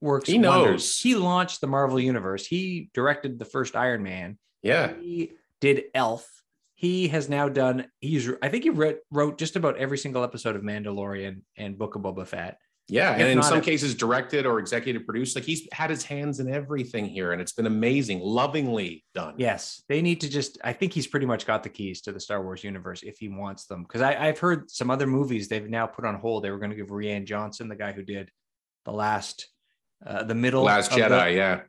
works. 0.02 0.30
He 0.30 0.40
wonders. 0.40 0.72
knows. 0.72 1.00
He 1.00 1.16
launched 1.16 1.62
the 1.62 1.68
Marvel 1.68 2.00
universe. 2.00 2.46
He 2.46 2.90
directed 2.94 3.40
the 3.40 3.46
first 3.46 3.76
Iron 3.76 4.04
Man. 4.04 4.38
Yeah. 4.62 4.94
He 4.94 5.34
did 5.60 5.86
Elf. 5.94 6.28
He 6.80 7.10
has 7.10 7.28
now 7.28 7.50
done. 7.50 7.88
He's. 8.00 8.30
I 8.42 8.48
think 8.48 8.64
he 8.64 8.70
wrote 8.70 9.00
wrote 9.12 9.38
just 9.38 9.58
about 9.58 9.76
every 9.76 9.98
single 9.98 10.24
episode 10.24 10.56
of 10.56 10.62
Mandalorian 10.62 11.42
and 11.58 11.78
Book 11.78 11.96
of 11.96 12.04
Boba 12.04 12.26
Fett. 12.26 12.58
Yeah, 12.88 13.16
If 13.16 13.20
and 13.20 13.28
in 13.38 13.44
some 13.44 13.58
a- 13.58 13.62
cases 13.62 13.94
directed 13.96 14.46
or 14.46 14.60
executive 14.60 15.06
produced. 15.06 15.36
Like 15.36 15.44
he's 15.44 15.68
had 15.74 15.90
his 15.90 16.06
hands 16.06 16.40
in 16.40 16.50
everything 16.50 17.04
here, 17.04 17.34
and 17.34 17.42
it's 17.42 17.52
been 17.52 17.66
amazing, 17.66 18.22
lovingly 18.22 19.04
done. 19.14 19.34
Yes, 19.38 19.84
they 19.90 20.02
need 20.02 20.22
to 20.22 20.30
just. 20.30 20.58
I 20.64 20.72
think 20.72 20.94
he's 20.94 21.06
pretty 21.06 21.26
much 21.26 21.46
got 21.46 21.64
the 21.64 21.70
keys 21.70 22.00
to 22.04 22.14
the 22.14 22.20
Star 22.22 22.42
Wars 22.42 22.64
universe 22.64 23.04
if 23.04 23.18
he 23.18 23.28
wants 23.28 23.66
them. 23.66 23.84
Because 23.84 24.02
I've 24.02 24.40
heard 24.40 24.72
some 24.72 24.90
other 24.90 25.06
movies 25.06 25.50
they've 25.50 25.70
now 25.70 25.86
put 25.86 26.06
on 26.06 26.16
hold. 26.16 26.46
They 26.46 26.50
were 26.52 26.60
going 26.60 26.72
to 26.72 26.78
give 26.78 26.88
Rian 26.88 27.26
Johnson, 27.26 27.68
the 27.68 27.76
guy 27.76 27.92
who 27.92 28.04
did 28.04 28.32
the 28.86 28.94
last, 28.94 29.50
uh, 30.08 30.24
the 30.24 30.34
middle, 30.34 30.64
Last 30.64 30.92
of 30.94 30.96
the- 30.98 31.02
Jedi, 31.04 31.36
yeah. 31.36 31.60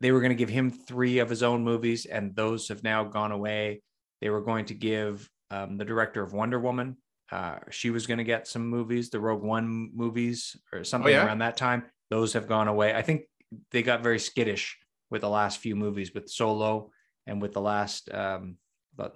they 0.00 0.12
were 0.12 0.20
going 0.20 0.30
to 0.30 0.36
give 0.36 0.48
him 0.48 0.70
three 0.70 1.18
of 1.18 1.28
his 1.28 1.42
own 1.42 1.64
movies, 1.64 2.06
and 2.06 2.36
those 2.36 2.68
have 2.68 2.84
now 2.84 3.02
gone 3.02 3.32
away. 3.32 3.82
They 4.20 4.30
were 4.30 4.40
going 4.40 4.66
to 4.66 4.74
give 4.74 5.28
um, 5.50 5.76
the 5.76 5.84
director 5.84 6.22
of 6.22 6.32
Wonder 6.32 6.58
Woman. 6.58 6.96
Uh, 7.30 7.56
she 7.70 7.90
was 7.90 8.06
going 8.06 8.18
to 8.18 8.24
get 8.24 8.46
some 8.46 8.66
movies, 8.66 9.10
the 9.10 9.20
Rogue 9.20 9.42
One 9.42 9.90
movies, 9.94 10.56
or 10.72 10.84
something 10.84 11.12
yeah? 11.12 11.24
around 11.24 11.38
that 11.38 11.56
time. 11.56 11.84
Those 12.10 12.32
have 12.34 12.48
gone 12.48 12.68
away. 12.68 12.94
I 12.94 13.02
think 13.02 13.22
they 13.70 13.82
got 13.82 14.02
very 14.02 14.18
skittish 14.18 14.78
with 15.10 15.22
the 15.22 15.28
last 15.28 15.58
few 15.58 15.76
movies, 15.76 16.12
with 16.14 16.28
Solo 16.28 16.90
and 17.26 17.40
with 17.40 17.52
the 17.52 17.60
last, 17.60 18.12
um, 18.12 18.56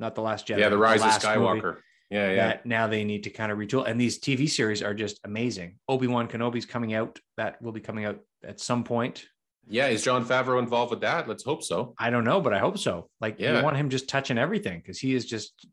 not 0.00 0.14
the 0.14 0.22
last 0.22 0.46
Jedi. 0.46 0.58
Yeah, 0.58 0.68
the 0.70 0.78
Rise 0.78 1.00
of 1.00 1.06
last 1.06 1.24
movie 1.24 1.38
Skywalker. 1.38 1.76
Yeah, 2.10 2.30
yeah. 2.30 2.46
That 2.48 2.66
now 2.66 2.86
they 2.86 3.04
need 3.04 3.24
to 3.24 3.30
kind 3.30 3.52
of 3.52 3.58
retool, 3.58 3.86
and 3.86 4.00
these 4.00 4.18
TV 4.18 4.48
series 4.48 4.82
are 4.82 4.94
just 4.94 5.20
amazing. 5.24 5.78
Obi 5.88 6.06
Wan 6.06 6.26
Kenobi's 6.26 6.64
coming 6.64 6.94
out. 6.94 7.18
That 7.36 7.60
will 7.60 7.72
be 7.72 7.80
coming 7.80 8.06
out 8.06 8.20
at 8.42 8.60
some 8.60 8.82
point. 8.82 9.26
Yeah, 9.68 9.88
is 9.88 10.04
Jon 10.04 10.24
Favreau 10.24 10.58
involved 10.58 10.90
with 10.90 11.00
that? 11.00 11.28
Let's 11.28 11.44
hope 11.44 11.62
so. 11.62 11.94
I 11.98 12.10
don't 12.10 12.24
know, 12.24 12.40
but 12.40 12.54
I 12.54 12.58
hope 12.58 12.78
so. 12.78 13.08
Like 13.20 13.38
Yeah. 13.38 13.58
you 13.58 13.64
want 13.64 13.76
him 13.76 13.90
just 13.90 14.08
touching 14.08 14.38
everything 14.38 14.78
because 14.78 14.98
he 14.98 15.14
is 15.14 15.24
just 15.24 15.66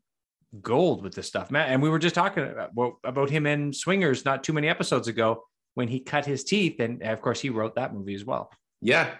gold 0.60 1.02
with 1.02 1.14
this 1.14 1.26
stuff, 1.26 1.50
Matt. 1.50 1.68
And 1.68 1.82
we 1.82 1.88
were 1.88 1.98
just 1.98 2.14
talking 2.14 2.44
about, 2.44 2.96
about 3.04 3.30
him 3.30 3.46
in 3.46 3.72
Swingers 3.72 4.24
not 4.24 4.44
too 4.44 4.52
many 4.52 4.68
episodes 4.68 5.08
ago 5.08 5.44
when 5.74 5.88
he 5.88 6.00
cut 6.00 6.24
his 6.24 6.44
teeth, 6.44 6.80
and 6.80 7.02
of 7.02 7.20
course 7.20 7.40
he 7.40 7.50
wrote 7.50 7.74
that 7.74 7.94
movie 7.94 8.14
as 8.14 8.24
well. 8.24 8.50
Yeah. 8.80 9.10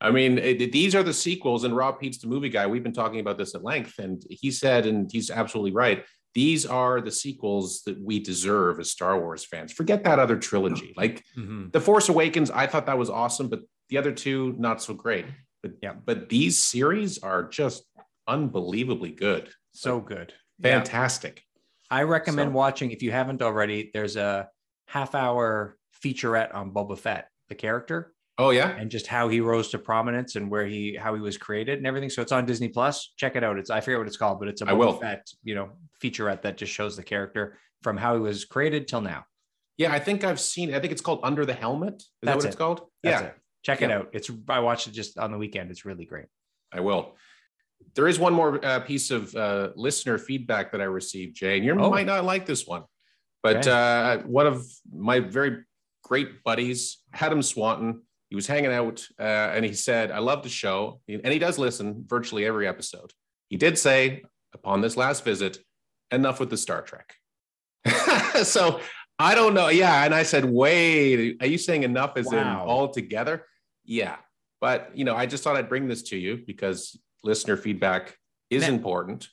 I 0.00 0.10
mean, 0.10 0.38
it, 0.38 0.72
these 0.72 0.94
are 0.94 1.02
the 1.02 1.12
sequels, 1.12 1.64
and 1.64 1.76
Rob 1.76 1.98
Pete's 1.98 2.18
the 2.18 2.28
movie 2.28 2.48
guy. 2.48 2.66
We've 2.66 2.82
been 2.82 2.92
talking 2.92 3.20
about 3.20 3.36
this 3.36 3.54
at 3.54 3.64
length, 3.64 3.98
and 3.98 4.22
he 4.30 4.50
said, 4.50 4.86
and 4.86 5.10
he's 5.10 5.30
absolutely 5.30 5.72
right. 5.72 6.04
These 6.34 6.66
are 6.66 7.00
the 7.00 7.10
sequels 7.10 7.82
that 7.82 8.00
we 8.00 8.20
deserve 8.20 8.78
as 8.78 8.90
Star 8.92 9.18
Wars 9.18 9.44
fans. 9.44 9.72
Forget 9.72 10.04
that 10.04 10.18
other 10.18 10.36
trilogy. 10.36 10.94
Oh. 10.96 11.00
Like 11.00 11.24
mm-hmm. 11.36 11.70
The 11.72 11.80
Force 11.80 12.08
Awakens, 12.08 12.50
I 12.50 12.66
thought 12.66 12.86
that 12.86 12.98
was 12.98 13.10
awesome, 13.10 13.48
but 13.48 13.60
the 13.88 13.98
other 13.98 14.12
two, 14.12 14.54
not 14.58 14.82
so 14.82 14.94
great. 14.94 15.26
But 15.62 15.72
Yeah. 15.82 15.94
but 16.04 16.28
these 16.28 16.60
series 16.62 17.18
are 17.18 17.42
just 17.48 17.84
unbelievably 18.26 19.12
good. 19.12 19.50
So 19.72 20.00
good. 20.00 20.32
Yeah. 20.58 20.78
Fantastic. 20.78 21.42
I 21.90 22.02
recommend 22.02 22.50
So- 22.50 22.54
watching 22.56 22.90
if 22.90 23.02
you 23.02 23.10
haven't 23.10 23.42
already. 23.42 23.90
There's 23.92 24.16
a 24.16 24.48
half 24.86 25.14
hour 25.14 25.76
featurette 26.04 26.54
on 26.54 26.72
Boba 26.72 26.98
Fett, 26.98 27.28
the 27.48 27.54
character, 27.54 28.14
Oh, 28.36 28.50
yeah. 28.50 28.68
and 28.70 28.90
just 28.90 29.06
how 29.06 29.28
he 29.28 29.40
rose 29.40 29.70
to 29.70 29.78
prominence 29.78 30.36
and 30.36 30.50
where 30.50 30.66
he 30.66 30.94
how 30.94 31.14
he 31.14 31.20
was 31.20 31.36
created 31.38 31.78
and 31.78 31.86
everything. 31.86 32.10
So 32.10 32.22
it's 32.22 32.32
on 32.32 32.44
Disney 32.46 32.68
Plus. 32.68 33.12
Check 33.16 33.36
it 33.36 33.42
out. 33.42 33.58
It's 33.58 33.70
I 33.70 33.80
forget 33.80 33.98
what 33.98 34.06
it's 34.06 34.16
called, 34.16 34.38
but 34.38 34.48
it's 34.48 34.60
a. 34.62 34.66
Boba 34.66 35.00
Fett, 35.00 35.26
you 35.42 35.54
know, 35.54 35.70
featurette 36.02 36.42
that 36.42 36.56
just 36.56 36.72
shows 36.72 36.96
the 36.96 37.02
character 37.02 37.58
from 37.82 37.96
how 37.96 38.14
he 38.14 38.20
was 38.20 38.44
created 38.44 38.86
till 38.86 39.00
now. 39.00 39.24
Yeah, 39.76 39.92
I 39.92 39.98
think 40.00 40.24
I've 40.24 40.40
seen 40.40 40.74
I 40.74 40.80
think 40.80 40.92
it's 40.92 41.02
called 41.02 41.20
Under 41.22 41.46
the 41.46 41.54
Helmet. 41.54 41.94
Is 42.02 42.06
that 42.22 42.36
what 42.36 42.44
it. 42.44 42.48
it's 42.48 42.56
called? 42.56 42.82
That's 43.02 43.22
yeah, 43.22 43.28
it. 43.28 43.34
Check 43.62 43.82
it 43.82 43.90
out. 43.90 44.08
It's 44.12 44.30
I 44.48 44.60
watched 44.60 44.86
it 44.86 44.92
just 44.92 45.18
on 45.18 45.30
the 45.32 45.38
weekend. 45.38 45.70
It's 45.70 45.84
really 45.84 46.04
great. 46.04 46.26
I 46.72 46.80
will. 46.80 47.14
There 47.94 48.08
is 48.08 48.18
one 48.18 48.32
more 48.32 48.64
uh, 48.64 48.80
piece 48.80 49.10
of 49.10 49.34
uh, 49.34 49.70
listener 49.76 50.18
feedback 50.18 50.72
that 50.72 50.80
I 50.80 50.84
received, 50.84 51.36
Jay, 51.36 51.56
and 51.56 51.64
you 51.64 51.72
Oh. 51.78 51.90
might 51.90 52.06
not 52.06 52.24
like 52.24 52.44
this 52.46 52.66
one, 52.66 52.84
but 53.42 53.56
Okay. 53.58 53.70
uh, 53.70 54.18
one 54.26 54.46
of 54.46 54.66
my 54.92 55.20
very 55.20 55.64
great 56.04 56.42
buddies, 56.44 56.98
Adam 57.12 57.42
Swanton, 57.42 58.02
He 58.30 58.34
was 58.36 58.46
hanging 58.46 58.72
out 58.72 59.06
uh, 59.18 59.22
and 59.54 59.64
he 59.64 59.72
said, 59.72 60.10
I 60.10 60.18
love 60.18 60.42
the 60.42 60.48
show. 60.50 61.00
And 61.08 61.32
he 61.32 61.38
does 61.38 61.56
listen 61.58 62.04
virtually 62.06 62.44
every 62.44 62.66
episode. 62.68 63.10
He 63.48 63.56
did 63.56 63.78
say, 63.78 64.22
upon 64.52 64.80
this 64.82 64.96
last 64.96 65.24
visit, 65.24 65.58
enough 66.10 66.38
with 66.40 66.50
the 66.50 66.56
Star 66.58 66.82
Trek. 66.82 67.14
so 68.44 68.80
I 69.18 69.34
don't 69.34 69.54
know. 69.54 69.68
Yeah. 69.68 70.04
And 70.04 70.14
I 70.14 70.22
said, 70.22 70.44
wait, 70.44 71.36
are 71.40 71.46
you 71.46 71.58
saying 71.58 71.82
enough 71.82 72.16
is 72.16 72.26
wow. 72.26 72.38
in 72.38 72.46
all 72.46 72.88
together? 72.88 73.44
Yeah. 73.84 74.16
But, 74.60 74.90
you 74.94 75.04
know, 75.04 75.14
I 75.14 75.26
just 75.26 75.42
thought 75.42 75.56
I'd 75.56 75.68
bring 75.68 75.88
this 75.88 76.02
to 76.04 76.16
you 76.16 76.42
because 76.46 76.98
listener 77.24 77.56
feedback 77.56 78.16
is 78.50 78.62
now, 78.62 78.68
important. 78.74 79.28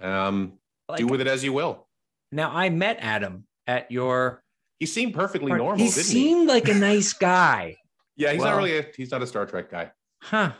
Um, 0.00 0.54
like, 0.88 0.98
do 0.98 1.06
with 1.06 1.20
it 1.20 1.26
as 1.26 1.44
you 1.44 1.52
will. 1.52 1.86
Now, 2.32 2.50
I 2.54 2.70
met 2.70 2.98
Adam 3.00 3.44
at 3.66 3.90
your. 3.90 4.42
He 4.78 4.86
seemed 4.86 5.14
perfectly 5.14 5.52
normal. 5.52 5.76
He 5.76 5.88
seemed 5.88 6.42
he? 6.42 6.46
like 6.46 6.68
a 6.68 6.74
nice 6.74 7.12
guy. 7.12 7.76
yeah, 8.16 8.32
he's 8.32 8.40
well, 8.40 8.50
not 8.50 8.56
really. 8.56 8.78
A, 8.78 8.86
he's 8.96 9.10
not 9.10 9.22
a 9.22 9.26
Star 9.26 9.46
Trek 9.46 9.70
guy. 9.70 9.90
Huh. 10.22 10.52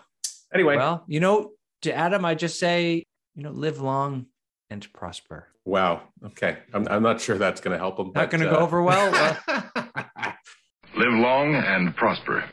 Anyway, 0.53 0.77
well, 0.77 1.05
you 1.07 1.21
know, 1.21 1.53
to 1.83 1.95
Adam, 1.95 2.25
I 2.25 2.35
just 2.35 2.59
say, 2.59 3.05
you 3.35 3.43
know, 3.43 3.51
live 3.51 3.81
long 3.81 4.27
and 4.71 4.91
prosper. 4.93 5.49
Wow. 5.65 6.03
Okay. 6.25 6.59
I'm, 6.73 6.87
I'm 6.89 7.03
not 7.03 7.21
sure 7.21 7.39
that's 7.39 7.61
going 7.61 7.73
to 7.73 7.79
help 7.79 7.97
them. 7.97 8.13
Not 8.15 8.31
going 8.31 8.43
to 8.43 8.51
uh... 8.51 8.55
go 8.55 8.59
over 8.59 8.83
well. 8.83 9.11
live 10.97 11.13
long 11.13 11.55
and 11.55 11.95
prosper. 11.95 12.45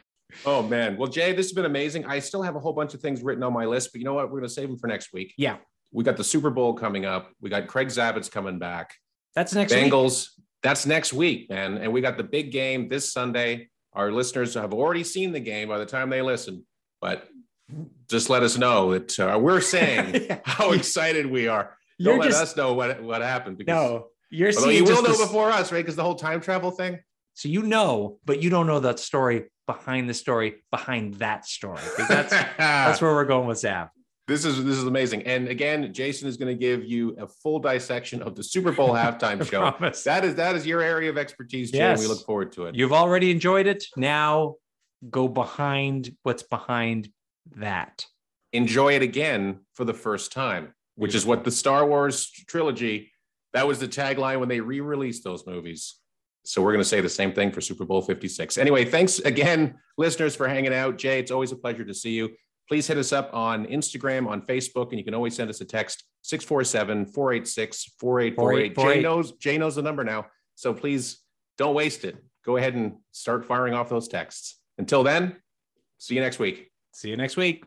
Oh 0.46 0.62
man. 0.62 0.98
Well, 0.98 1.10
Jay, 1.10 1.32
this 1.32 1.46
has 1.48 1.54
been 1.54 1.66
amazing. 1.66 2.06
I 2.06 2.20
still 2.20 2.42
have 2.42 2.56
a 2.56 2.60
whole 2.60 2.74
bunch 2.74 2.94
of 2.94 3.02
things 3.02 3.24
written 3.24 3.44
on 3.44 3.54
my 3.54 3.66
list, 3.66 3.92
but 3.94 4.00
you 4.00 4.06
know 4.06 4.14
what? 4.14 4.26
We're 4.26 4.40
going 4.40 4.50
to 4.50 4.54
save 4.54 4.68
them 4.68 4.78
for 4.78 4.88
next 4.88 5.14
week. 5.14 5.34
Yeah. 5.38 5.58
We 5.92 6.04
got 6.04 6.18
the 6.18 6.24
Super 6.24 6.50
Bowl 6.50 6.74
coming 6.74 7.06
up. 7.06 7.32
We 7.42 7.50
got 7.50 7.68
Craig 7.68 7.88
Zabit's 7.88 8.30
coming 8.30 8.60
back. 8.60 8.94
That's 9.34 9.54
next 9.54 9.74
week. 9.74 9.92
Bengals. 9.92 10.28
Week. 10.38 10.46
That's 10.62 10.86
next 10.86 11.14
week, 11.14 11.50
man. 11.50 11.78
And 11.78 11.94
we 11.94 12.02
got 12.02 12.18
the 12.18 12.24
big 12.24 12.52
game 12.52 12.90
this 12.90 13.14
Sunday. 13.14 13.70
Our 13.94 14.12
listeners 14.12 14.56
have 14.56 14.74
already 14.74 15.04
seen 15.04 15.32
the 15.32 15.40
game 15.40 15.70
by 15.70 15.78
the 15.78 15.86
time 15.86 16.10
they 16.10 16.22
listen, 16.22 16.66
but 17.00 17.30
just 18.10 18.30
let 18.30 18.44
us 18.44 18.58
know 18.58 18.92
that 18.92 19.20
uh, 19.20 19.40
we're 19.40 19.62
saying 19.62 20.26
yeah. 20.30 20.40
how 20.44 20.72
excited 20.72 21.26
we 21.26 21.48
are. 21.48 21.78
Don't 22.02 22.20
let 22.20 22.32
us 22.32 22.56
know 22.56 22.74
what 22.74 23.02
what 23.02 23.22
happened. 23.22 23.58
Because, 23.58 23.74
no, 23.74 24.08
you're 24.30 24.52
although 24.56 24.70
you 24.70 24.84
will 24.84 25.02
know 25.02 25.10
this... 25.10 25.22
before 25.22 25.50
us, 25.50 25.72
right? 25.72 25.80
Because 25.80 25.96
the 25.96 26.04
whole 26.04 26.16
time 26.16 26.42
travel 26.42 26.72
thing. 26.72 27.00
So 27.34 27.50
you 27.50 27.64
know, 27.64 28.20
but 28.26 28.42
you 28.42 28.50
don't 28.50 28.68
know 28.68 28.80
that 28.80 29.00
story 29.00 29.46
behind 29.68 30.10
the 30.10 30.14
story 30.14 30.64
behind 30.72 31.16
that 31.16 31.46
story. 31.46 31.82
That's 32.08 32.32
that's 32.58 33.02
where 33.02 33.14
we're 33.14 33.26
going 33.26 33.48
with 33.48 33.60
Zap. 33.60 33.92
This 34.28 34.44
is 34.44 34.64
this 34.64 34.78
is 34.78 34.86
amazing. 34.86 35.24
And 35.24 35.48
again, 35.48 35.94
Jason 35.94 36.28
is 36.28 36.38
going 36.38 36.56
to 36.56 36.60
give 36.60 36.84
you 36.84 37.16
a 37.20 37.28
full 37.28 37.60
dissection 37.60 38.22
of 38.24 38.36
the 38.36 38.44
Super 38.44 38.72
Bowl 38.72 38.90
halftime 38.94 39.46
show. 39.50 39.72
Promise. 39.72 40.04
That 40.04 40.26
is 40.26 40.36
that 40.36 40.56
is 40.56 40.66
your 40.66 40.82
area 40.82 41.10
of 41.10 41.18
expertise, 41.18 41.72
Jay. 41.72 41.80
Yes. 41.80 42.00
we 42.00 42.08
look 42.08 42.26
forward 42.26 42.52
to 42.54 42.66
it. 42.66 42.76
You've 42.76 42.94
already 42.94 43.32
enjoyed 43.32 43.68
it. 43.68 43.86
Now 43.96 44.56
go 45.10 45.28
behind 45.28 46.16
what's 46.24 46.44
behind 46.44 47.10
that. 47.58 48.06
Enjoy 48.54 48.94
it 48.94 49.02
again 49.02 49.60
for 49.74 49.84
the 49.84 49.94
first 49.94 50.32
time, 50.32 50.74
which 50.96 51.16
is 51.16 51.26
what 51.26 51.44
the 51.44 51.52
Star 51.52 51.86
Wars 51.86 52.30
trilogy. 52.48 53.12
That 53.54 53.68
was 53.68 53.80
the 53.80 53.88
tagline 53.88 54.40
when 54.40 54.50
they 54.50 54.60
re-released 54.60 55.24
those 55.24 55.46
movies. 55.46 55.96
So 56.44 56.62
we're 56.62 56.72
going 56.72 56.84
to 56.84 56.90
say 56.90 57.02
the 57.02 57.10
same 57.10 57.34
thing 57.34 57.52
for 57.52 57.62
Super 57.62 57.86
Bowl 57.86 58.02
56. 58.02 58.58
Anyway, 58.58 58.86
thanks 58.86 59.20
again, 59.20 59.76
listeners, 59.98 60.36
for 60.36 60.48
hanging 60.48 60.74
out. 60.74 60.98
Jay, 60.98 61.20
it's 61.20 61.32
always 61.32 61.52
a 61.52 61.56
pleasure 61.56 61.84
to 61.84 61.94
see 61.94 62.12
you. 62.12 62.30
Please 62.68 62.88
hit 62.88 62.98
us 62.98 63.12
up 63.14 63.30
on 63.34 63.66
Instagram, 63.66 64.28
on 64.28 64.42
Facebook, 64.42 64.90
and 64.90 65.00
you 65.00 65.04
can 65.04 65.14
always 65.14 65.36
send 65.36 65.50
us 65.50 65.62
a 65.62 65.66
text 65.66 66.04
647 66.22 67.08
486 67.08 67.96
4848. 68.00 68.76
Jay 68.76 69.02
knows, 69.02 69.32
Jay 69.34 69.58
knows 69.58 69.76
the 69.76 69.82
number 69.82 70.04
now. 70.04 70.28
So 70.56 70.74
please 70.74 71.20
don't 71.58 71.76
waste 71.76 72.06
it. 72.06 72.18
Go 72.46 72.58
ahead 72.58 72.76
and 72.76 72.98
start 73.12 73.46
firing 73.46 73.74
off 73.74 73.90
those 73.90 74.08
texts. 74.08 74.60
Until 74.78 75.04
then, 75.04 75.36
see 75.98 76.16
you 76.16 76.22
next 76.22 76.40
week. 76.40 76.72
See 76.94 77.10
you 77.10 77.18
next 77.18 77.38
week. 77.38 77.66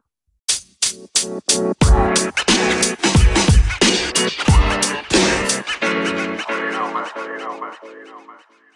You 7.85 8.07
know, 8.07 8.21
man. 8.27 8.39
You 8.51 8.68